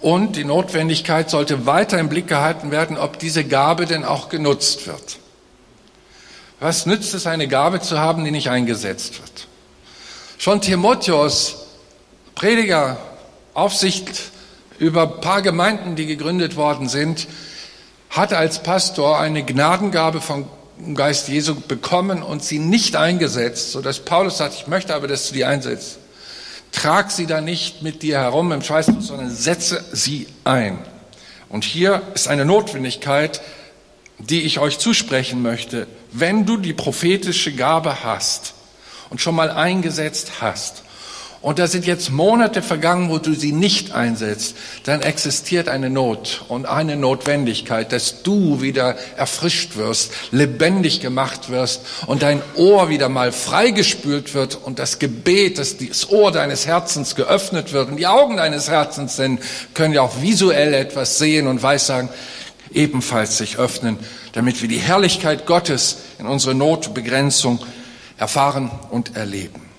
[0.00, 4.86] Und die Notwendigkeit sollte weiter im Blick gehalten werden, ob diese Gabe denn auch genutzt
[4.86, 5.18] wird.
[6.58, 9.46] Was nützt es, eine Gabe zu haben, die nicht eingesetzt wird?
[10.38, 11.66] Schon Timotheus,
[12.34, 12.98] Prediger,
[13.52, 14.30] Aufsicht
[14.78, 17.28] über ein paar Gemeinden, die gegründet worden sind,
[18.08, 20.48] hat als Pastor eine Gnadengabe vom
[20.94, 25.28] Geist Jesu bekommen und sie nicht eingesetzt, so dass Paulus sagt, ich möchte aber, dass
[25.28, 25.98] du die einsetzt.
[26.80, 30.78] Trag sie da nicht mit dir herum im Schweißbuch, sondern setze sie ein.
[31.50, 33.42] Und hier ist eine Notwendigkeit,
[34.18, 35.86] die ich euch zusprechen möchte.
[36.10, 38.54] Wenn du die prophetische Gabe hast
[39.10, 40.82] und schon mal eingesetzt hast
[41.42, 46.44] und da sind jetzt Monate vergangen, wo du sie nicht einsetzt, dann existiert eine Not
[46.48, 53.08] und eine Notwendigkeit, dass du wieder erfrischt wirst, lebendig gemacht wirst und dein Ohr wieder
[53.08, 58.06] mal freigespült wird und das Gebet, dass das Ohr deines Herzens geöffnet wird und die
[58.06, 59.38] Augen deines Herzens denn
[59.72, 62.10] können ja auch visuell etwas sehen und weissagen,
[62.70, 63.98] ebenfalls sich öffnen,
[64.32, 67.60] damit wir die Herrlichkeit Gottes in unsere Notbegrenzung
[68.18, 69.69] erfahren und erleben.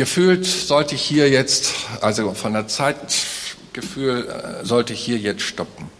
[0.00, 4.26] Gefühlt sollte ich hier jetzt, also von der Zeitgefühl
[4.62, 5.90] äh, sollte ich hier jetzt stoppen.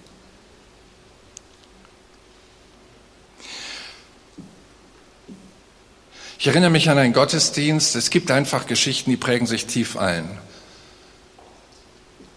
[6.39, 7.95] Ich erinnere mich an einen Gottesdienst.
[7.95, 10.27] Es gibt einfach Geschichten, die prägen sich tief ein.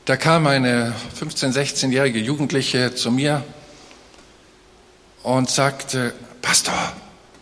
[0.04, 3.42] Da kam eine 15-, 16-jährige Jugendliche zu mir
[5.22, 6.92] und sagte, Pastor,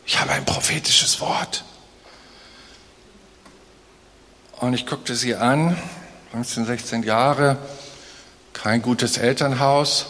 [0.06, 1.64] ich habe ein prophetisches Wort.
[4.62, 5.76] Und ich guckte sie an,
[6.34, 7.58] 15, 16 Jahre,
[8.54, 10.06] kein gutes Elternhaus,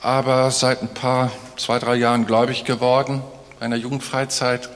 [0.00, 3.24] aber seit ein paar, zwei, drei Jahren gläubig geworden,
[3.58, 4.70] bei einer Jugendfreizeit.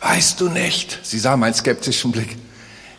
[0.00, 2.38] Weißt du nicht, sie sah meinen skeptischen Blick,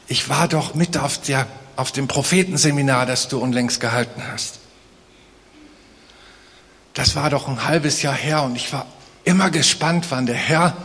[0.07, 4.59] ich war doch mit auf, der, auf dem Prophetenseminar, das du unlängst gehalten hast.
[6.93, 8.85] Das war doch ein halbes Jahr her und ich war
[9.23, 10.77] immer gespannt, wann der Herr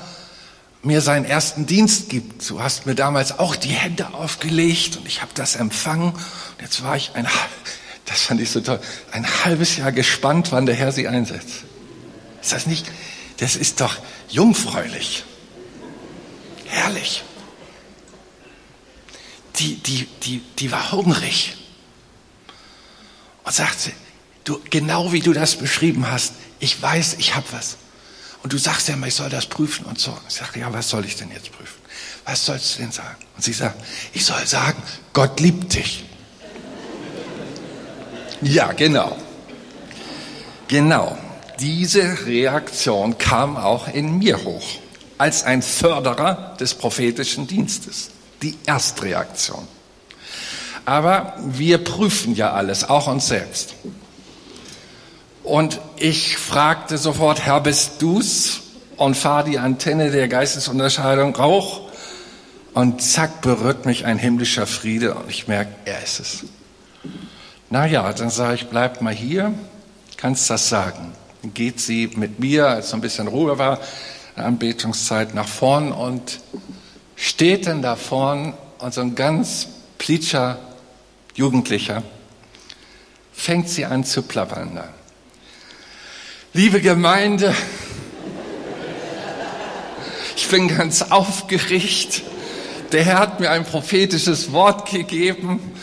[0.87, 2.49] mir seinen ersten Dienst gibt.
[2.49, 6.13] Du hast mir damals auch die Hände aufgelegt und ich habe das empfangen.
[6.13, 7.27] Und jetzt war ich ein,
[8.05, 8.81] das fand ich so toll,
[9.11, 11.65] ein halbes Jahr gespannt, wann der Herr sie einsetzt.
[12.41, 12.87] Ist das nicht,
[13.39, 13.97] das ist doch
[14.29, 15.25] jungfräulich.
[16.67, 17.25] Herrlich.
[19.57, 21.57] Die, die, die, die war hungrig
[23.43, 23.91] und sagte,
[24.45, 27.77] du, genau wie du das beschrieben hast, ich weiß, ich habe was.
[28.47, 30.17] Und du sagst ja immer, ich soll das prüfen und so.
[30.29, 31.81] Ich sage, ja, was soll ich denn jetzt prüfen?
[32.25, 33.17] Was sollst du denn sagen?
[33.35, 33.75] Und sie sagt,
[34.13, 34.81] ich soll sagen,
[35.13, 36.05] Gott liebt dich.
[38.43, 39.17] Ja, genau.
[40.69, 41.19] Genau.
[41.59, 44.79] Diese Reaktion kam auch in mir hoch,
[45.19, 48.11] als ein Förderer des prophetischen Dienstes.
[48.43, 49.67] Die Erstreaktion.
[50.85, 53.75] Aber wir prüfen ja alles, auch uns selbst.
[55.47, 58.63] Und ich fragte sofort, Herr, bist du's?
[58.97, 61.83] Und fahr die Antenne der Geistesunterscheidung Rauch.
[62.75, 66.45] Und zack, berührt mich ein himmlischer Friede und ich merke, er ist es.
[67.71, 69.55] Naja, dann sage ich, bleib mal hier,
[70.17, 71.13] kannst das sagen.
[71.43, 73.79] Dann geht sie mit mir, als so ein bisschen Ruhe war,
[74.35, 76.41] Anbetungszeit nach vorn und
[77.15, 80.59] steht dann da vorn und so ein ganz plitscher
[81.35, 82.03] Jugendlicher
[83.33, 84.75] fängt sie an zu plappern.
[84.75, 84.89] Da.
[86.57, 87.55] Liebe Gemeinde,
[90.35, 92.23] ich bin ganz aufgeregt.
[92.93, 95.75] Der Herr hat mir ein prophetisches Wort gegeben.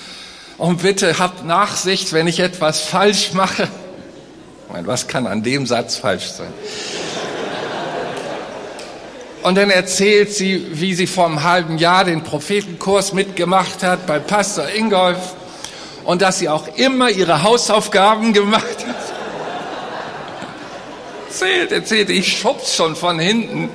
[0.58, 3.68] Und bitte habt Nachsicht, wenn ich etwas falsch mache.
[4.66, 6.52] Ich meine, was kann an dem Satz falsch sein?
[9.44, 14.18] Und dann erzählt sie, wie sie vor einem halben Jahr den Prophetenkurs mitgemacht hat bei
[14.18, 15.36] Pastor Ingolf
[16.04, 19.13] und dass sie auch immer ihre Hausaufgaben gemacht hat
[21.34, 22.10] erzählt, erzählt.
[22.12, 23.70] Ich schub's schon von hinten.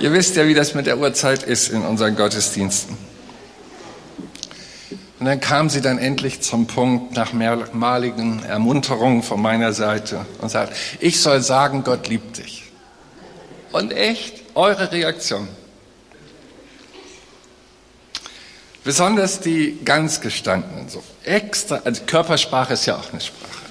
[0.00, 2.96] Ihr wisst ja, wie das mit der Uhrzeit ist in unseren Gottesdiensten.
[5.20, 10.50] Und dann kam sie dann endlich zum Punkt nach mehrmaligen Ermunterungen von meiner Seite und
[10.50, 12.64] sagt, ich soll sagen, Gott liebt dich.
[13.70, 15.46] Und echt, eure Reaktion.
[18.82, 23.61] Besonders die ganz gestandenen, so extra, also Körpersprache ist ja auch eine Sprache.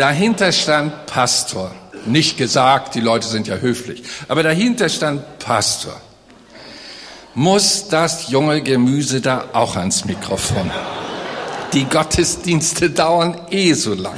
[0.00, 1.72] Dahinter stand Pastor.
[2.06, 5.92] Nicht gesagt, die Leute sind ja höflich, aber dahinter stand Pastor.
[7.34, 10.70] Muss das junge Gemüse da auch ans Mikrofon?
[11.74, 14.16] Die Gottesdienste dauern eh so lang.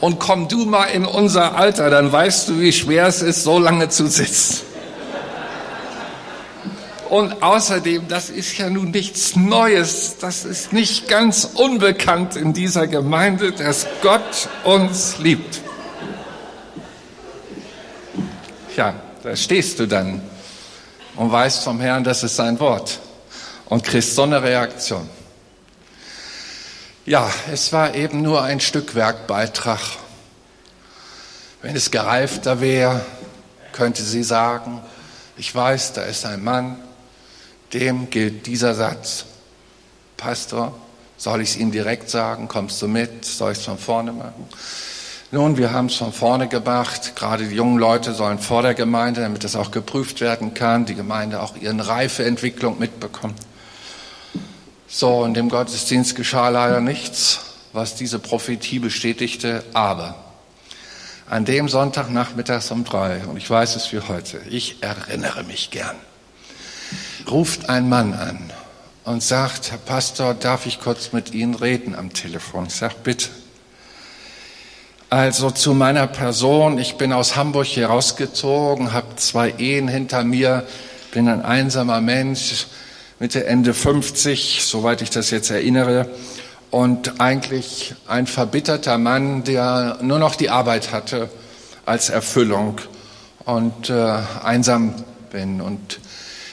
[0.00, 3.58] Und komm du mal in unser Alter, dann weißt du, wie schwer es ist, so
[3.58, 4.62] lange zu sitzen.
[7.12, 12.86] Und außerdem, das ist ja nun nichts Neues, das ist nicht ganz unbekannt in dieser
[12.86, 15.60] Gemeinde, dass Gott uns liebt.
[18.78, 20.22] Ja, da stehst du dann
[21.14, 22.98] und weißt vom Herrn, das ist sein Wort
[23.66, 25.06] und kriegst so eine Reaktion.
[27.04, 29.80] Ja, es war eben nur ein Stückwerkbeitrag.
[31.60, 33.04] Wenn es gereifter wäre,
[33.72, 34.80] könnte sie sagen,
[35.36, 36.78] ich weiß, da ist ein Mann,
[37.72, 39.24] dem gilt dieser Satz.
[40.16, 40.74] Pastor,
[41.16, 42.48] soll ich es Ihnen direkt sagen?
[42.48, 43.24] Kommst du mit?
[43.24, 44.48] Soll ich es von vorne machen?
[45.30, 47.16] Nun, wir haben es von vorne gemacht.
[47.16, 50.94] Gerade die jungen Leute sollen vor der Gemeinde, damit das auch geprüft werden kann, die
[50.94, 53.38] Gemeinde auch ihren Reifeentwicklung mitbekommt.
[54.88, 57.40] So, in dem Gottesdienst geschah leider nichts,
[57.72, 60.16] was diese Prophetie bestätigte, aber
[61.30, 65.96] an dem Sonntagnachmittags um drei, und ich weiß es wie heute, ich erinnere mich gern,
[67.30, 68.38] ruft ein Mann an
[69.04, 72.66] und sagt, Herr Pastor, darf ich kurz mit Ihnen reden am Telefon?
[72.66, 73.28] Ich sage, bitte.
[75.10, 80.66] Also zu meiner Person, ich bin aus Hamburg hier rausgezogen, habe zwei Ehen hinter mir,
[81.12, 82.66] bin ein einsamer Mensch,
[83.18, 86.08] Mitte, Ende 50, soweit ich das jetzt erinnere,
[86.70, 91.28] und eigentlich ein verbitterter Mann, der nur noch die Arbeit hatte
[91.84, 92.80] als Erfüllung
[93.44, 94.94] und äh, einsam
[95.30, 95.60] bin.
[95.60, 96.00] Und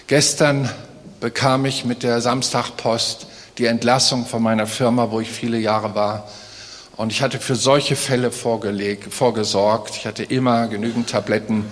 [0.10, 0.68] Gestern
[1.20, 3.28] bekam ich mit der Samstagpost
[3.60, 6.28] die Entlassung von meiner Firma, wo ich viele Jahre war.
[6.98, 9.96] Und ich hatte für solche Fälle vorgelegt, vorgesorgt.
[9.98, 11.66] Ich hatte immer genügend Tabletten,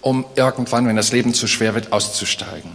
[0.00, 2.70] um irgendwann, wenn das Leben zu schwer wird, auszusteigen.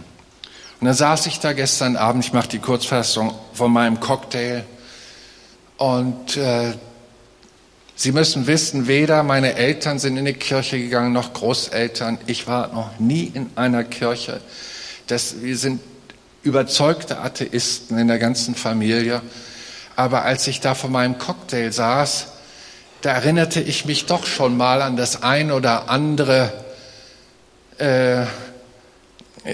[0.78, 4.62] Und dann saß ich da gestern Abend, ich mache die Kurzfassung, von meinem Cocktail.
[5.76, 6.74] Und äh,
[7.96, 12.18] Sie müssen wissen, weder meine Eltern sind in die Kirche gegangen, noch Großeltern.
[12.28, 14.40] Ich war noch nie in einer Kirche
[15.06, 15.80] dass wir sind
[16.44, 19.22] überzeugte Atheisten in der ganzen Familie.
[19.96, 22.28] Aber als ich da vor meinem Cocktail saß,
[23.00, 26.52] da erinnerte ich mich doch schon mal an das ein oder andere,
[27.78, 28.24] äh,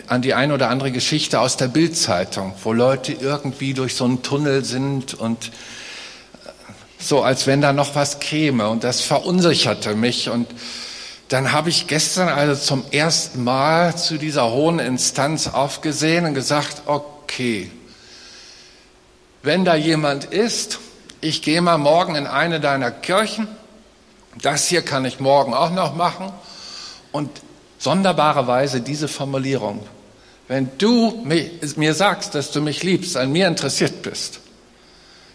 [0.07, 4.23] an die ein oder andere Geschichte aus der Bildzeitung, wo Leute irgendwie durch so einen
[4.23, 5.51] Tunnel sind und äh,
[6.99, 8.69] so, als wenn da noch was käme.
[8.69, 10.47] Und das verunsicherte mich und
[11.31, 16.83] dann habe ich gestern also zum ersten Mal zu dieser hohen Instanz aufgesehen und gesagt,
[16.87, 17.71] okay,
[19.45, 20.81] wenn da jemand ist,
[21.21, 23.47] ich gehe mal morgen in eine deiner Kirchen,
[24.43, 26.33] das hier kann ich morgen auch noch machen.
[27.13, 27.31] Und
[27.79, 29.87] sonderbarerweise diese Formulierung,
[30.49, 34.41] wenn du mir sagst, dass du mich liebst, an mir interessiert bist,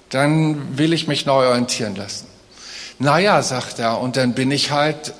[0.09, 2.27] dann will ich mich neu orientieren lassen.
[2.99, 5.13] Naja, sagt er, und dann bin ich halt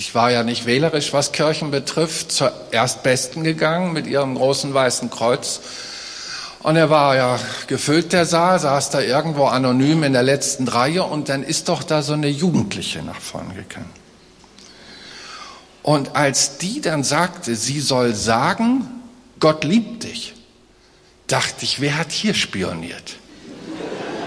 [0.00, 5.10] ich war ja nicht wählerisch, was Kirchen betrifft, zur Erstbesten gegangen mit ihrem großen weißen
[5.10, 5.60] Kreuz.
[6.60, 11.04] Und er war ja gefüllt, der Saal, saß da irgendwo anonym in der letzten Reihe
[11.04, 13.90] und dann ist doch da so eine Jugendliche nach vorne gegangen.
[15.82, 18.86] Und als die dann sagte, sie soll sagen,
[19.38, 20.32] Gott liebt dich,
[21.26, 23.16] dachte ich, wer hat hier spioniert?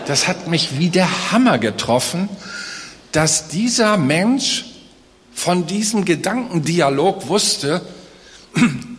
[0.05, 2.29] Das hat mich wie der Hammer getroffen,
[3.11, 4.65] dass dieser Mensch
[5.33, 7.81] von diesem Gedankendialog wusste,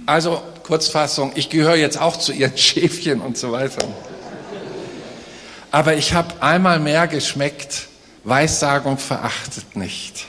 [0.06, 3.86] also Kurzfassung, ich gehöre jetzt auch zu ihren Schäfchen und so weiter.
[5.70, 7.88] Aber ich habe einmal mehr geschmeckt,
[8.24, 10.26] Weissagung verachtet nicht.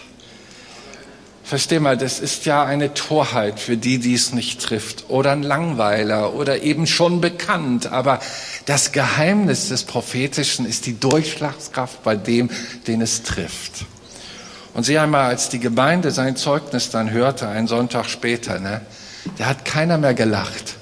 [1.43, 5.06] Versteh mal, das ist ja eine Torheit für die, die es nicht trifft.
[5.10, 7.86] Oder ein Langweiler oder eben schon bekannt.
[7.86, 8.20] Aber
[8.66, 12.49] das Geheimnis des Prophetischen ist die Durchschlagskraft bei dem,
[12.88, 13.86] den es trifft.
[14.76, 18.82] Und sieh einmal, als die Gemeinde sein Zeugnis dann hörte, einen Sonntag später, ne,
[19.38, 20.76] da hat keiner mehr gelacht.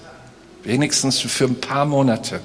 [0.63, 2.41] Wenigstens für ein paar Monate.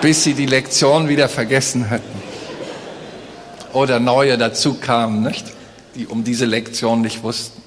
[0.00, 2.22] Bis sie die Lektion wieder vergessen hatten.
[3.72, 5.46] Oder neue dazu kamen, nicht?
[5.96, 7.60] Die um diese Lektion nicht wussten.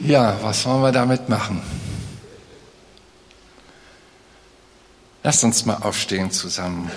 [0.00, 1.62] Ja, was wollen wir damit machen?
[5.22, 6.90] Lasst uns mal aufstehen zusammen.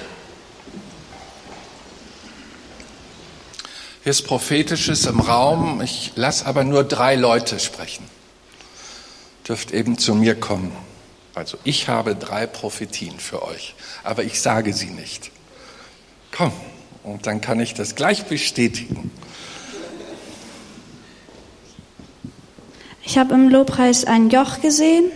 [4.04, 5.80] Hier ist Prophetisches im Raum.
[5.82, 8.04] Ich lasse aber nur drei Leute sprechen.
[9.48, 10.72] Dürft eben zu mir kommen.
[11.36, 15.32] Also ich habe drei Prophetien für euch, aber ich sage sie nicht.
[16.36, 16.52] Komm,
[17.04, 19.12] und dann kann ich das gleich bestätigen.
[23.04, 25.12] Ich habe im Lobpreis ein Joch gesehen.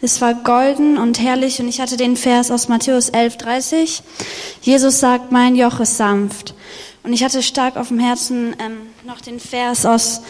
[0.00, 4.02] Es war golden und herrlich und ich hatte den Vers aus Matthäus 11:30.
[4.62, 6.54] Jesus sagt, mein Joch ist sanft.
[7.04, 10.22] Und ich hatte stark auf dem Herzen ähm, noch den Vers aus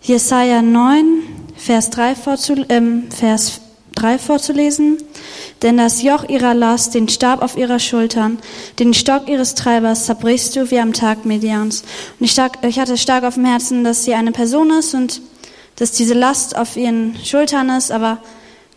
[0.00, 1.04] Jesaja 9,
[1.56, 3.60] Vers 3, vorzu, ähm, Vers
[3.96, 4.98] 3 vorzulesen.
[5.62, 8.38] Denn das Joch ihrer Last, den Stab auf ihrer Schultern,
[8.78, 11.82] den Stock ihres Treibers zerbrichst du wie am Tag Medians.
[12.18, 15.20] Und ich, stark, ich hatte stark auf dem Herzen, dass sie eine Person ist und
[15.76, 18.18] dass diese Last auf ihren Schultern ist, aber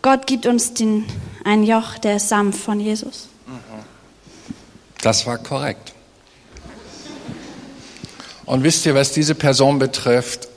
[0.02, 1.04] Gott gibt uns den,
[1.44, 3.28] ein Joch, der ist sanft von Jesus.
[5.00, 5.94] Das war korrekt.
[8.46, 10.48] Und wisst ihr, was diese Person betrifft?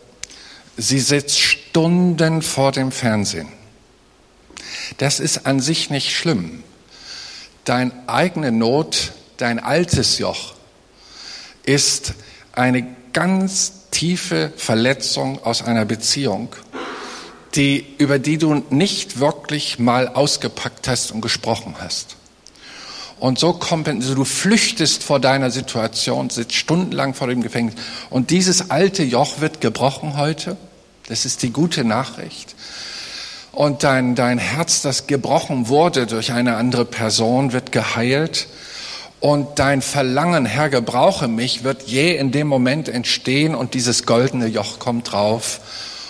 [0.77, 3.47] Sie sitzt Stunden vor dem Fernsehen.
[4.97, 6.63] Das ist an sich nicht schlimm.
[7.65, 10.53] Deine eigene Not, dein altes Joch
[11.63, 12.13] ist
[12.53, 16.55] eine ganz tiefe Verletzung aus einer Beziehung,
[17.55, 22.16] die, über die du nicht wirklich mal ausgepackt hast und gesprochen hast.
[23.19, 27.75] Und so kommt, also du flüchtest vor deiner Situation, sitzt stundenlang vor dem Gefängnis.
[28.09, 30.57] Und dieses alte Joch wird gebrochen heute.
[31.07, 32.55] Das ist die gute Nachricht.
[33.51, 38.47] Und dein, dein Herz, das gebrochen wurde durch eine andere Person, wird geheilt.
[39.19, 44.45] Und dein Verlangen, Herr, gebrauche mich, wird je in dem Moment entstehen und dieses goldene
[44.45, 45.59] Joch kommt drauf.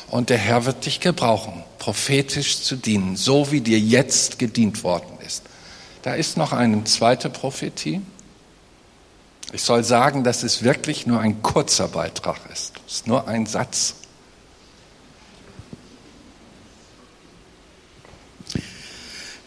[0.09, 5.16] Und der Herr wird dich gebrauchen, prophetisch zu dienen, so wie dir jetzt gedient worden.
[6.07, 7.99] Da ist noch eine zweite Prophetie.
[9.51, 12.71] Ich soll sagen, dass es wirklich nur ein kurzer Beitrag ist.
[12.87, 13.95] Es ist nur ein Satz.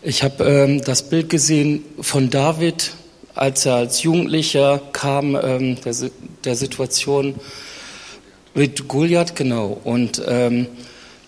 [0.02, 2.92] Ich habe ähm, das Bild gesehen von David,
[3.34, 5.94] als er als Jugendlicher kam, ähm, der,
[6.44, 7.36] der Situation
[8.52, 9.80] mit Goliath, genau.
[9.82, 10.66] Und ähm,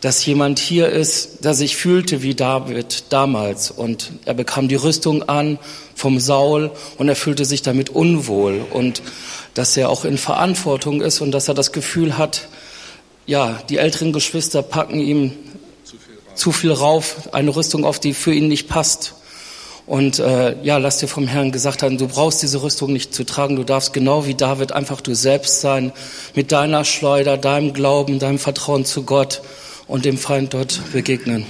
[0.03, 3.71] dass jemand hier ist, der sich fühlte wie David damals.
[3.71, 5.61] Und er bekam die Rüstung an
[5.95, 8.67] vom Saul und er fühlte sich damit unwohl.
[8.73, 9.01] Und
[9.55, 12.49] dass er auch in Verantwortung ist und dass er das Gefühl hat,
[13.27, 15.35] ja, die älteren Geschwister packen ihm
[15.85, 19.15] zu viel rauf, zu viel rauf eine Rüstung auf, die für ihn nicht passt.
[19.87, 23.23] Und äh, ja, lass dir vom Herrn gesagt haben, du brauchst diese Rüstung nicht zu
[23.23, 25.93] tragen, du darfst genau wie David einfach du selbst sein,
[26.35, 29.43] mit deiner Schleuder, deinem Glauben, deinem Vertrauen zu Gott
[29.93, 31.45] und dem Feind dort begegnen.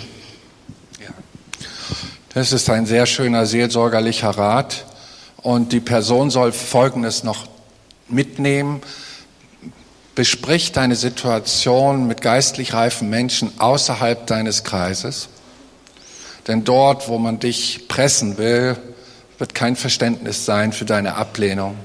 [2.35, 4.85] Das ist ein sehr schöner seelsorgerlicher Rat.
[5.37, 7.47] Und die Person soll Folgendes noch
[8.09, 8.81] mitnehmen.
[10.17, 15.29] Besprich deine Situation mit geistlich reifen Menschen außerhalb deines Kreises.
[16.49, 18.77] Denn dort, wo man dich pressen will,
[19.39, 21.77] wird kein Verständnis sein für deine Ablehnung.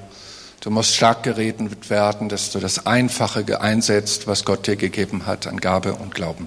[0.67, 5.47] Du musst stark geredet werden, dass du das Einfache einsetzt, was Gott dir gegeben hat
[5.47, 6.45] an Gabe und Glauben.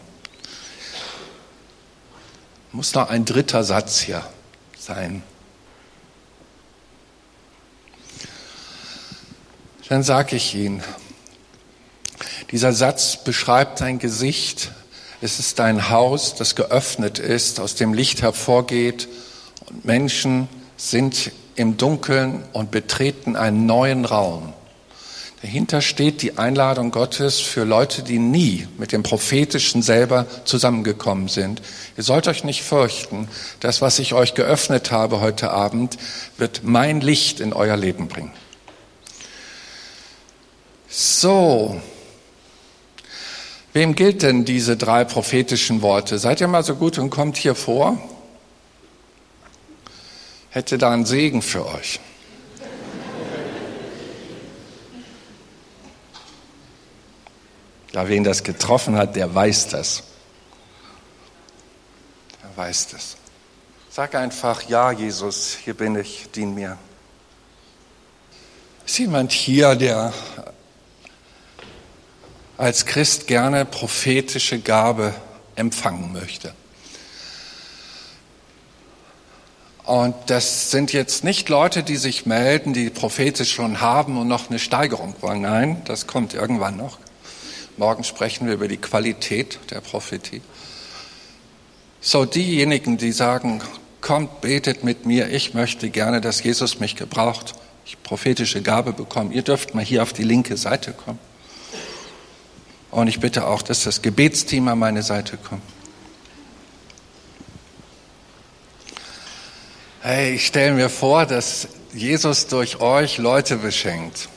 [2.71, 4.23] Muss noch ein dritter Satz hier
[4.79, 5.23] sein.
[9.89, 10.83] Dann sage ich Ihnen,
[12.51, 14.71] dieser Satz beschreibt dein Gesicht.
[15.23, 19.09] Es ist dein Haus, das geöffnet ist, aus dem Licht hervorgeht
[19.64, 20.47] und Menschen
[20.77, 24.53] sind im Dunkeln und betreten einen neuen Raum.
[25.43, 31.63] Dahinter steht die Einladung Gottes für Leute, die nie mit dem Prophetischen selber zusammengekommen sind.
[31.97, 33.27] Ihr sollt euch nicht fürchten.
[33.61, 35.97] Das, was ich euch geöffnet habe heute Abend,
[36.37, 38.33] wird mein Licht in euer Leben bringen.
[40.91, 41.81] So.
[43.73, 46.19] Wem gilt denn diese drei prophetischen Worte?
[46.19, 47.97] Seid ihr mal so gut und kommt hier vor?
[50.51, 52.01] Hätte da einen Segen für euch.
[57.93, 60.05] Ja, wen das getroffen hat, der weiß das.
[62.43, 63.17] Der weiß das.
[63.91, 66.79] Sag einfach, ja, Jesus, hier bin ich, dien mir.
[68.87, 70.13] Ist jemand hier, der
[72.57, 75.15] als Christ gerne prophetische Gabe
[75.57, 76.55] empfangen möchte?
[79.91, 84.49] Und das sind jetzt nicht Leute, die sich melden, die prophetisch schon haben und noch
[84.49, 85.41] eine Steigerung wollen.
[85.41, 87.01] Nein, das kommt irgendwann noch.
[87.76, 90.43] Morgen sprechen wir über die Qualität der Prophetie.
[92.01, 93.62] So diejenigen, die sagen,
[94.01, 99.34] kommt, betet mit mir, ich möchte gerne, dass Jesus mich gebraucht, ich prophetische Gabe bekomme,
[99.34, 101.18] ihr dürft mal hier auf die linke Seite kommen.
[102.93, 105.62] Und ich bitte auch, dass das Gebetsteam an meine Seite kommt.
[110.03, 114.31] Hey, ich stelle mir vor, dass Jesus durch euch Leute beschenkt.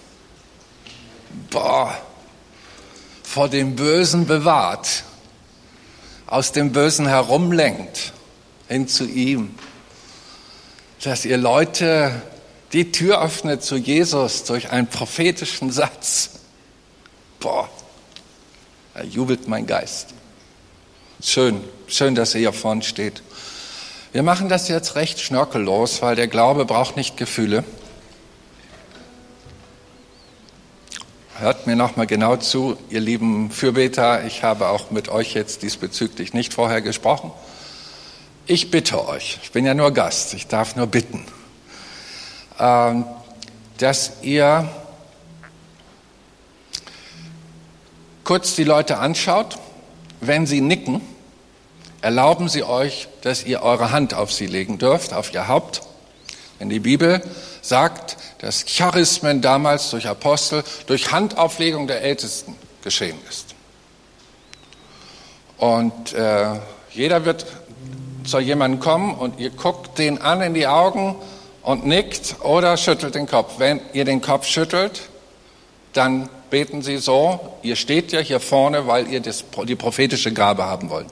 [1.51, 1.97] Boah,
[3.23, 5.05] vor dem Bösen bewahrt,
[6.27, 8.11] aus dem Bösen herumlenkt,
[8.67, 9.55] hin zu ihm.
[11.01, 12.21] Dass ihr Leute
[12.73, 16.41] die Tür öffnet zu Jesus durch einen prophetischen Satz.
[17.39, 17.69] Boah,
[18.95, 20.09] da jubelt mein Geist.
[21.21, 23.23] Schön, schön, dass ihr hier vorne steht.
[24.13, 27.63] Wir machen das jetzt recht schnörkellos, weil der Glaube braucht nicht Gefühle.
[31.39, 34.23] Hört mir noch mal genau zu, ihr lieben Fürbeter.
[34.23, 37.31] Ich habe auch mit euch jetzt diesbezüglich nicht vorher gesprochen.
[38.45, 41.25] Ich bitte euch, ich bin ja nur Gast, ich darf nur bitten,
[42.59, 43.05] ähm,
[43.79, 44.69] dass ihr
[48.23, 49.57] kurz die Leute anschaut.
[50.21, 51.01] Wenn sie nicken,
[52.03, 55.81] erlauben sie euch, dass ihr eure Hand auf sie legen dürft, auf ihr Haupt.
[56.59, 57.23] Denn die Bibel
[57.61, 63.55] sagt, dass Charismen damals durch Apostel, durch Handauflegung der Ältesten geschehen ist.
[65.57, 66.59] Und äh,
[66.91, 67.45] jeder wird
[68.25, 71.15] zu jemandem kommen und ihr guckt den an in die Augen
[71.61, 73.59] und nickt oder schüttelt den Kopf.
[73.59, 75.03] Wenn ihr den Kopf schüttelt,
[75.93, 77.39] dann beten Sie so.
[77.61, 81.07] Ihr steht ja hier vorne, weil ihr das, die prophetische Gabe haben wollt.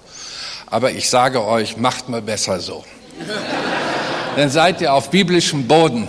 [0.71, 2.85] Aber ich sage euch, macht mal besser so.
[4.37, 6.07] dann seid ihr auf biblischem Boden.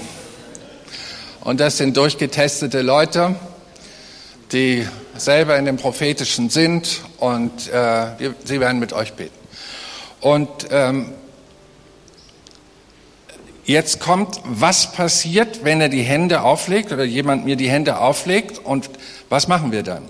[1.40, 3.34] Und das sind durchgetestete Leute,
[4.52, 4.86] die
[5.16, 7.72] selber in dem Prophetischen sind und äh,
[8.18, 9.34] wir, sie werden mit euch beten.
[10.20, 11.12] Und ähm,
[13.64, 18.60] jetzt kommt, was passiert, wenn er die Hände auflegt oder jemand mir die Hände auflegt
[18.64, 18.88] und
[19.28, 20.08] was machen wir dann?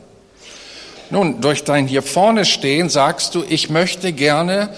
[1.12, 4.70] Nun, durch dein hier vorne stehen sagst du, ich möchte gerne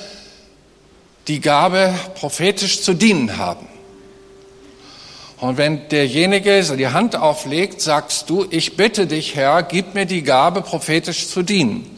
[1.29, 3.69] die Gabe prophetisch zu dienen haben.
[5.39, 10.25] Und wenn derjenige die Hand auflegt, sagst du, ich bitte dich, Herr, gib mir die
[10.25, 11.89] Gabe, prophetisch zu dienen.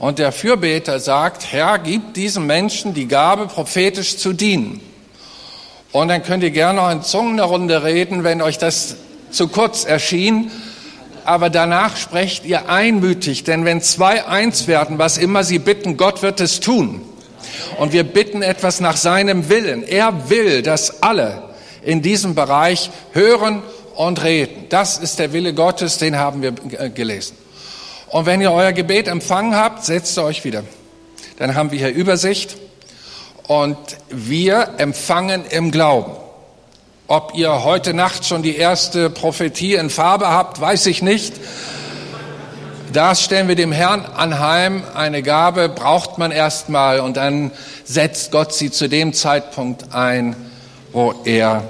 [0.00, 4.80] Und der Fürbeter sagt, Herr, gib diesem Menschen die Gabe, prophetisch zu dienen.
[5.92, 8.96] Und dann könnt ihr gerne noch in Zungen eine Runde reden, wenn euch das
[9.30, 10.50] zu kurz erschien.
[11.28, 16.22] Aber danach sprecht ihr einmütig, denn wenn zwei eins werden, was immer sie bitten, Gott
[16.22, 17.02] wird es tun.
[17.76, 19.82] Und wir bitten etwas nach seinem Willen.
[19.86, 21.42] Er will, dass alle
[21.82, 23.62] in diesem Bereich hören
[23.94, 24.70] und reden.
[24.70, 27.36] Das ist der Wille Gottes, den haben wir äh, gelesen.
[28.06, 30.64] Und wenn ihr euer Gebet empfangen habt, setzt ihr euch wieder.
[31.36, 32.56] Dann haben wir hier Übersicht
[33.46, 33.76] und
[34.08, 36.27] wir empfangen im Glauben.
[37.10, 41.32] Ob ihr heute Nacht schon die erste Prophetie in Farbe habt, weiß ich nicht.
[42.92, 44.82] Das stellen wir dem Herrn anheim.
[44.94, 47.50] Eine Gabe braucht man erstmal und dann
[47.84, 50.36] setzt Gott sie zu dem Zeitpunkt ein,
[50.92, 51.64] wo er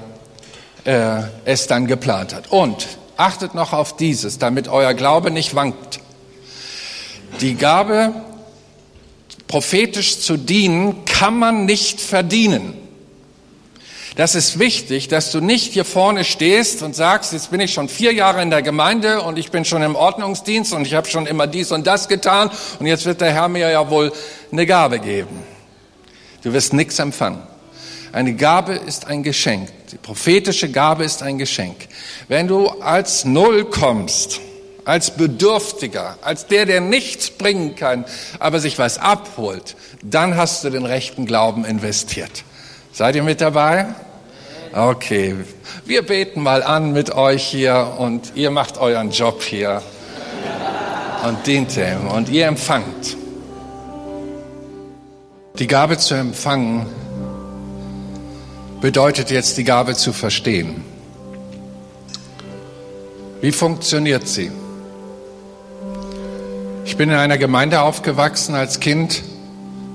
[0.84, 2.50] äh, es dann geplant hat.
[2.50, 6.00] Und achtet noch auf dieses, damit euer Glaube nicht wankt.
[7.40, 8.12] Die Gabe,
[9.46, 12.87] prophetisch zu dienen, kann man nicht verdienen.
[14.18, 17.88] Das ist wichtig, dass du nicht hier vorne stehst und sagst, jetzt bin ich schon
[17.88, 21.24] vier Jahre in der Gemeinde und ich bin schon im Ordnungsdienst und ich habe schon
[21.24, 22.50] immer dies und das getan
[22.80, 24.12] und jetzt wird der Herr mir ja wohl
[24.50, 25.44] eine Gabe geben.
[26.42, 27.44] Du wirst nichts empfangen.
[28.10, 29.68] Eine Gabe ist ein Geschenk.
[29.92, 31.76] Die prophetische Gabe ist ein Geschenk.
[32.26, 34.40] Wenn du als Null kommst,
[34.84, 38.04] als Bedürftiger, als der, der nichts bringen kann,
[38.40, 42.42] aber sich was abholt, dann hast du den rechten Glauben investiert.
[42.92, 43.86] Seid ihr mit dabei?
[44.72, 45.34] Okay,
[45.86, 49.82] wir beten mal an mit euch hier und ihr macht euren Job hier
[51.26, 53.16] und dient ihm und ihr empfangt.
[55.58, 56.86] Die Gabe zu empfangen
[58.80, 60.84] bedeutet jetzt die Gabe zu verstehen.
[63.40, 64.50] Wie funktioniert sie?
[66.84, 69.22] Ich bin in einer Gemeinde aufgewachsen als Kind.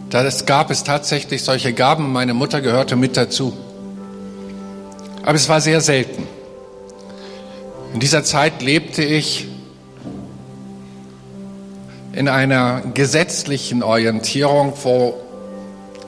[0.09, 2.11] Da gab es tatsächlich solche Gaben.
[2.11, 3.53] Meine Mutter gehörte mit dazu.
[5.23, 6.27] Aber es war sehr selten.
[7.93, 9.47] In dieser Zeit lebte ich
[12.13, 15.15] in einer gesetzlichen Orientierung, wo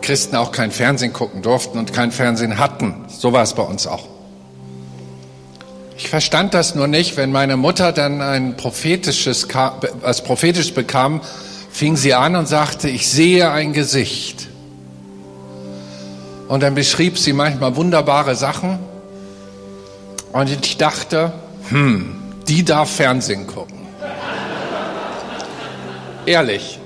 [0.01, 3.05] Christen auch kein Fernsehen gucken durften und kein Fernsehen hatten.
[3.07, 4.07] So war es bei uns auch.
[5.97, 9.47] Ich verstand das nur nicht, wenn meine Mutter dann ein prophetisches,
[10.03, 11.21] als prophetisch bekam,
[11.71, 14.47] fing sie an und sagte, ich sehe ein Gesicht.
[16.47, 18.77] Und dann beschrieb sie manchmal wunderbare Sachen.
[20.35, 21.31] Und ich dachte,
[21.69, 23.87] hm, die darf Fernsehen gucken.
[26.25, 26.77] Ehrlich.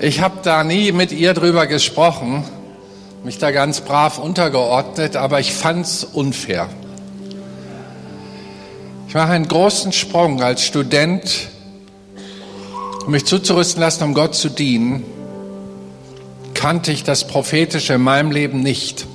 [0.00, 2.42] Ich habe da nie mit ihr drüber gesprochen,
[3.22, 6.68] mich da ganz brav untergeordnet, aber ich fand's unfair.
[9.06, 11.48] Ich mache einen großen Sprung als Student,
[13.06, 15.04] um mich zuzurüsten lassen, um Gott zu dienen,
[16.54, 19.06] kannte ich das Prophetische in meinem Leben nicht.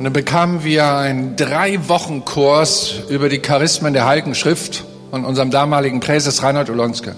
[0.00, 5.26] Und dann bekamen wir einen drei Wochen Kurs über die Charismen der Heiligen Schrift von
[5.26, 7.16] unserem damaligen Präses Reinhard Olonske.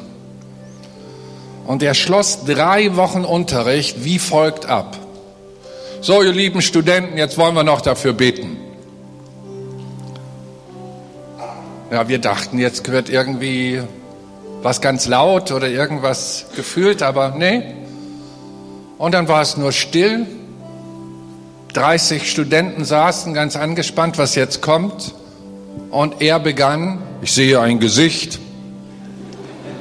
[1.65, 4.99] Und er schloss drei Wochen Unterricht wie folgt ab.
[6.01, 8.57] So, ihr lieben Studenten, jetzt wollen wir noch dafür beten.
[11.93, 13.81] Ja, wir dachten, jetzt wird irgendwie
[14.61, 17.63] was ganz laut oder irgendwas gefühlt, aber nee.
[18.99, 20.27] Und dann war es nur still.
[21.73, 25.15] 30 Studenten saßen ganz angespannt, was jetzt kommt.
[25.91, 28.39] Und er begann, ich sehe ein Gesicht.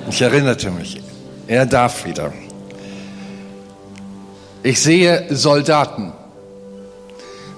[0.09, 1.01] Ich erinnerte mich,
[1.47, 2.33] er darf wieder.
[4.63, 6.13] Ich sehe Soldaten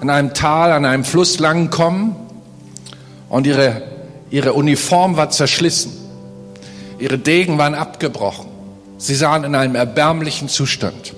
[0.00, 2.16] in einem Tal, an einem Fluss lang kommen
[3.28, 3.82] und ihre,
[4.30, 5.92] ihre Uniform war zerschlissen.
[6.98, 8.48] Ihre Degen waren abgebrochen.
[8.98, 11.14] Sie sahen in einem erbärmlichen Zustand.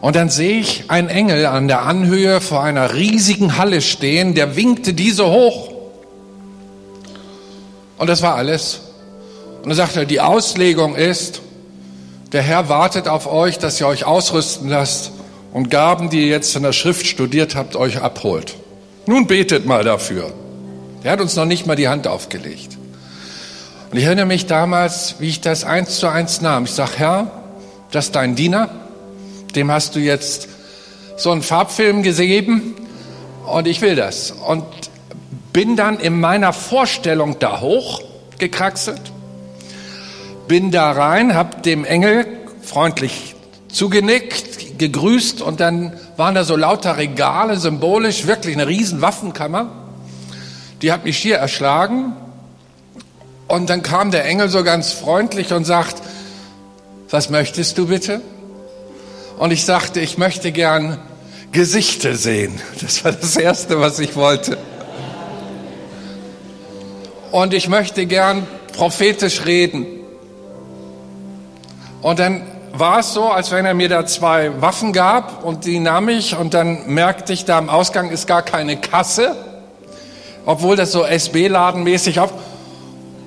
[0.00, 4.56] Und dann sehe ich einen Engel an der Anhöhe vor einer riesigen Halle stehen, der
[4.56, 5.70] winkte diese hoch.
[7.98, 8.80] Und das war alles.
[9.62, 11.42] Und er sagte, die Auslegung ist,
[12.32, 15.12] der Herr wartet auf euch, dass ihr euch ausrüsten lasst
[15.52, 18.54] und Gaben, die ihr jetzt in der Schrift studiert habt, euch abholt.
[19.06, 20.32] Nun betet mal dafür.
[21.02, 22.78] Er hat uns noch nicht mal die Hand aufgelegt.
[23.90, 26.64] Und ich erinnere mich damals, wie ich das eins zu eins nahm.
[26.64, 27.30] Ich sage, Herr,
[27.90, 28.70] das ist dein Diener,
[29.52, 30.48] dem hast du jetzt
[31.16, 32.74] so einen Farbfilm gegeben
[33.46, 34.30] und ich will das.
[34.30, 34.64] Und
[35.52, 38.02] bin dann in meiner Vorstellung da hoch
[38.38, 39.00] gekraxelt
[40.50, 42.26] bin da rein, habe dem Engel
[42.60, 43.36] freundlich
[43.68, 49.70] zugenickt, gegrüßt und dann waren da so lauter Regale, symbolisch, wirklich eine riesen Waffenkammer.
[50.82, 52.16] Die hat mich hier erschlagen.
[53.46, 56.02] Und dann kam der Engel so ganz freundlich und sagt,
[57.10, 58.20] was möchtest du bitte?
[59.40, 60.98] Und ich sagte, ich möchte gern
[61.50, 62.60] Gesichter sehen.
[62.82, 64.58] Das war das Erste, was ich wollte.
[67.32, 68.46] Und ich möchte gern
[68.76, 69.86] prophetisch reden.
[72.02, 72.42] Und dann
[72.74, 76.36] war es so, als wenn er mir da zwei Waffen gab und die nahm ich
[76.36, 79.34] und dann merkte ich, da am Ausgang ist gar keine Kasse,
[80.44, 82.34] obwohl das so SB-Ladenmäßig auf.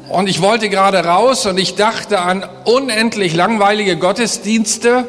[0.10, 5.08] Und ich wollte gerade raus und ich dachte an unendlich langweilige Gottesdienste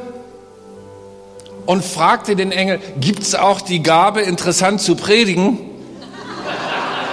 [1.66, 5.58] und fragte den Engel, gibt's auch die Gabe, interessant zu predigen?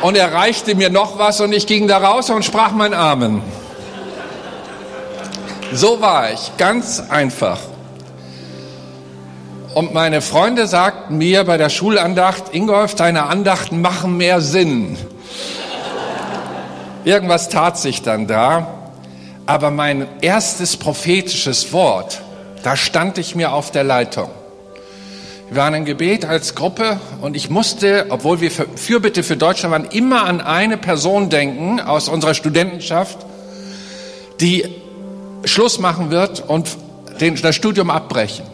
[0.02, 3.42] Und er reichte mir noch was und ich ging da raus und sprach mein Amen.
[5.74, 7.60] So war ich, ganz einfach.
[9.74, 14.98] Und meine Freunde sagten mir bei der Schulandacht, Ingolf, deine Andachten machen mehr Sinn.
[17.06, 18.68] Irgendwas tat sich dann da.
[19.46, 22.22] Aber mein erstes prophetisches Wort,
[22.64, 24.30] da stand ich mir auf der Leitung.
[25.52, 29.74] Wir waren im Gebet als Gruppe und ich musste, obwohl wir für Fürbitte für Deutschland
[29.74, 33.18] waren, immer an eine Person denken aus unserer Studentenschaft,
[34.40, 34.64] die
[35.44, 36.78] Schluss machen wird und
[37.20, 38.46] den, das Studium abbrechen.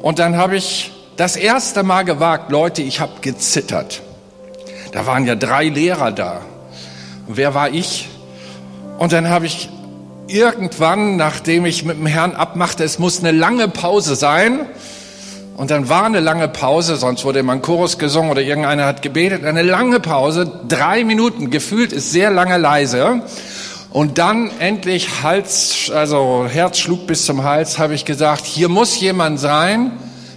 [0.00, 4.00] Und dann habe ich das erste Mal gewagt, Leute, ich habe gezittert.
[4.92, 6.40] Da waren ja drei Lehrer da.
[7.26, 8.08] Wer war ich?
[8.98, 9.68] Und dann habe ich
[10.28, 14.66] irgendwann, nachdem ich mit dem Herrn abmachte, es muss eine lange Pause sein.
[15.56, 19.02] Und dann war eine lange Pause, sonst wurde immer ein Chorus gesungen oder irgendeiner hat
[19.02, 19.44] gebetet.
[19.44, 23.22] Eine lange Pause, drei Minuten, gefühlt ist sehr lange leise.
[23.90, 28.98] Und dann endlich Hals, also Herz schlug bis zum Hals, habe ich gesagt, hier muss
[28.98, 29.92] jemand sein,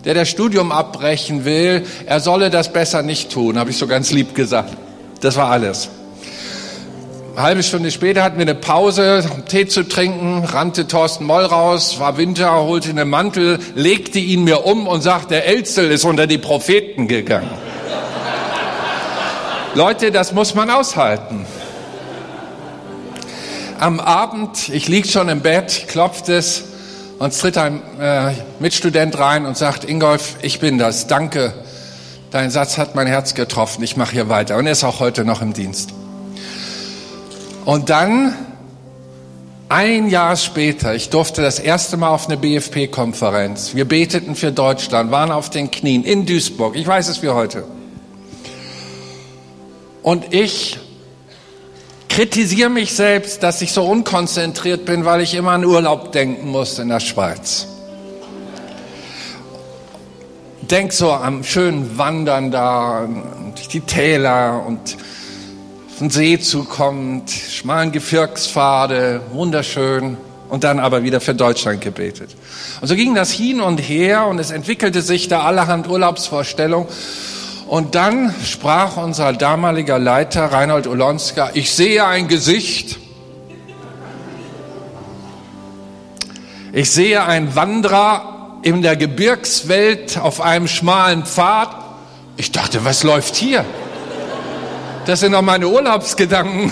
[0.06, 1.84] der das Studium abbrechen will.
[2.06, 4.78] Er solle das besser nicht tun, habe ich so ganz lieb gesagt.
[5.22, 5.90] Das war alles.
[7.38, 11.46] Eine halbe Stunde später hatten wir eine Pause, um Tee zu trinken, rannte Thorsten Moll
[11.46, 16.04] raus, war Winter, holte einen Mantel, legte ihn mir um und sagte, der Elzel ist
[16.04, 17.52] unter die Propheten gegangen.
[19.76, 21.46] Leute, das muss man aushalten
[23.78, 26.64] am Abend, ich lieg schon im Bett, klopft es
[27.20, 31.54] und es tritt ein äh, Mitstudent rein und sagt, Ingolf, ich bin das, danke,
[32.30, 33.84] Dein Satz hat mein Herz getroffen.
[33.84, 34.58] Ich mache hier weiter.
[34.58, 35.94] Und er ist auch heute noch im Dienst.
[37.68, 38.34] Und dann,
[39.68, 43.76] ein Jahr später, ich durfte das erste Mal auf eine BFP-Konferenz.
[43.76, 46.78] Wir beteten für Deutschland, waren auf den Knien in Duisburg.
[46.78, 47.66] Ich weiß es wie heute.
[50.02, 50.80] Und ich
[52.08, 56.80] kritisiere mich selbst, dass ich so unkonzentriert bin, weil ich immer an Urlaub denken muss
[56.80, 57.68] in der Schweiz.
[60.62, 63.10] Denk so am schönen Wandern da
[63.56, 64.96] durch die Täler und
[65.98, 70.16] auf den See zukommt, schmalen Gefirkspfade, wunderschön
[70.48, 72.36] und dann aber wieder für Deutschland gebetet.
[72.80, 76.88] Und so ging das hin und her und es entwickelte sich da allerhand Urlaubsvorstellung.
[77.66, 83.00] Und dann sprach unser damaliger Leiter Reinhold Olonska, ich sehe ein Gesicht.
[86.74, 91.70] Ich sehe einen Wanderer in der Gebirgswelt auf einem schmalen Pfad.
[92.36, 93.66] Ich dachte, was läuft hier?
[95.08, 96.70] Das sind doch meine Urlaubsgedanken.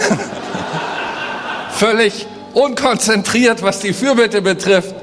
[1.72, 4.94] Völlig unkonzentriert, was die Fürbitte betrifft.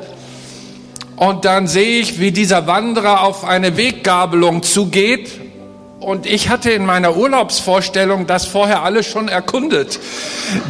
[1.17, 5.31] Und dann sehe ich, wie dieser Wanderer auf eine Weggabelung zugeht.
[5.99, 9.99] Und ich hatte in meiner Urlaubsvorstellung das vorher alles schon erkundet.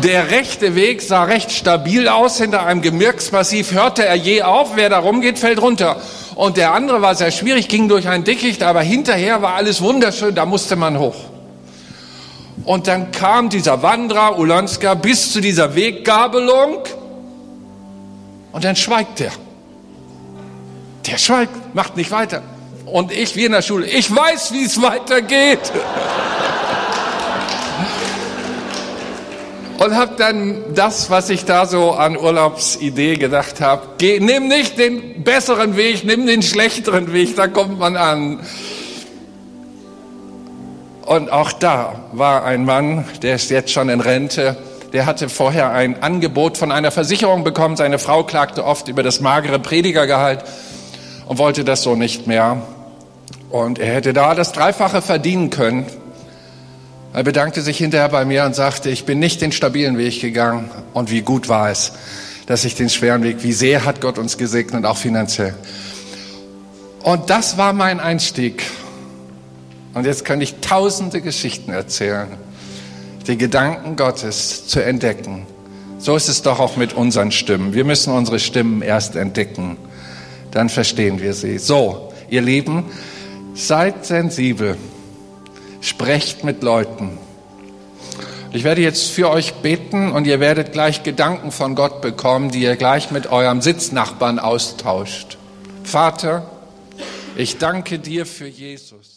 [0.04, 3.72] Der rechte Weg sah recht stabil aus hinter einem Gebirgsmassiv.
[3.72, 5.96] Hörte er je auf, wer da rumgeht, fällt runter.
[6.36, 10.36] Und der andere war sehr schwierig, ging durch ein Dickicht, aber hinterher war alles wunderschön,
[10.36, 11.31] da musste man hoch.
[12.64, 16.78] Und dann kam dieser Wanderer, Ulanska, bis zu dieser Weggabelung
[18.52, 19.32] und dann schweigt er.
[21.06, 22.42] Der schweigt, macht nicht weiter.
[22.86, 25.58] Und ich wie in der Schule, ich weiß, wie es weitergeht.
[29.78, 33.82] Und habe dann das, was ich da so an Urlaubsidee gedacht habe,
[34.20, 38.38] nimm nicht den besseren Weg, nimm den schlechteren Weg, da kommt man an.
[41.06, 44.56] Und auch da war ein Mann, der ist jetzt schon in Rente,
[44.92, 47.76] der hatte vorher ein Angebot von einer Versicherung bekommen.
[47.76, 50.44] Seine Frau klagte oft über das magere Predigergehalt
[51.26, 52.62] und wollte das so nicht mehr.
[53.50, 55.86] Und er hätte da das Dreifache verdienen können.
[57.14, 60.70] Er bedankte sich hinterher bei mir und sagte, ich bin nicht den stabilen Weg gegangen.
[60.94, 61.92] Und wie gut war es,
[62.46, 65.54] dass ich den schweren Weg, wie sehr hat Gott uns gesegnet, auch finanziell.
[67.02, 68.62] Und das war mein Einstieg.
[69.94, 72.28] Und jetzt kann ich tausende Geschichten erzählen,
[73.26, 75.46] die Gedanken Gottes zu entdecken.
[75.98, 77.74] So ist es doch auch mit unseren Stimmen.
[77.74, 79.76] Wir müssen unsere Stimmen erst entdecken.
[80.50, 81.58] Dann verstehen wir sie.
[81.58, 82.84] So, ihr Lieben,
[83.54, 84.78] Seid sensibel.
[85.82, 87.18] Sprecht mit Leuten.
[88.50, 92.62] Ich werde jetzt für euch beten und ihr werdet gleich Gedanken von Gott bekommen, die
[92.62, 95.36] ihr gleich mit eurem Sitznachbarn austauscht.
[95.84, 96.50] Vater,
[97.36, 99.11] ich danke dir für Jesus.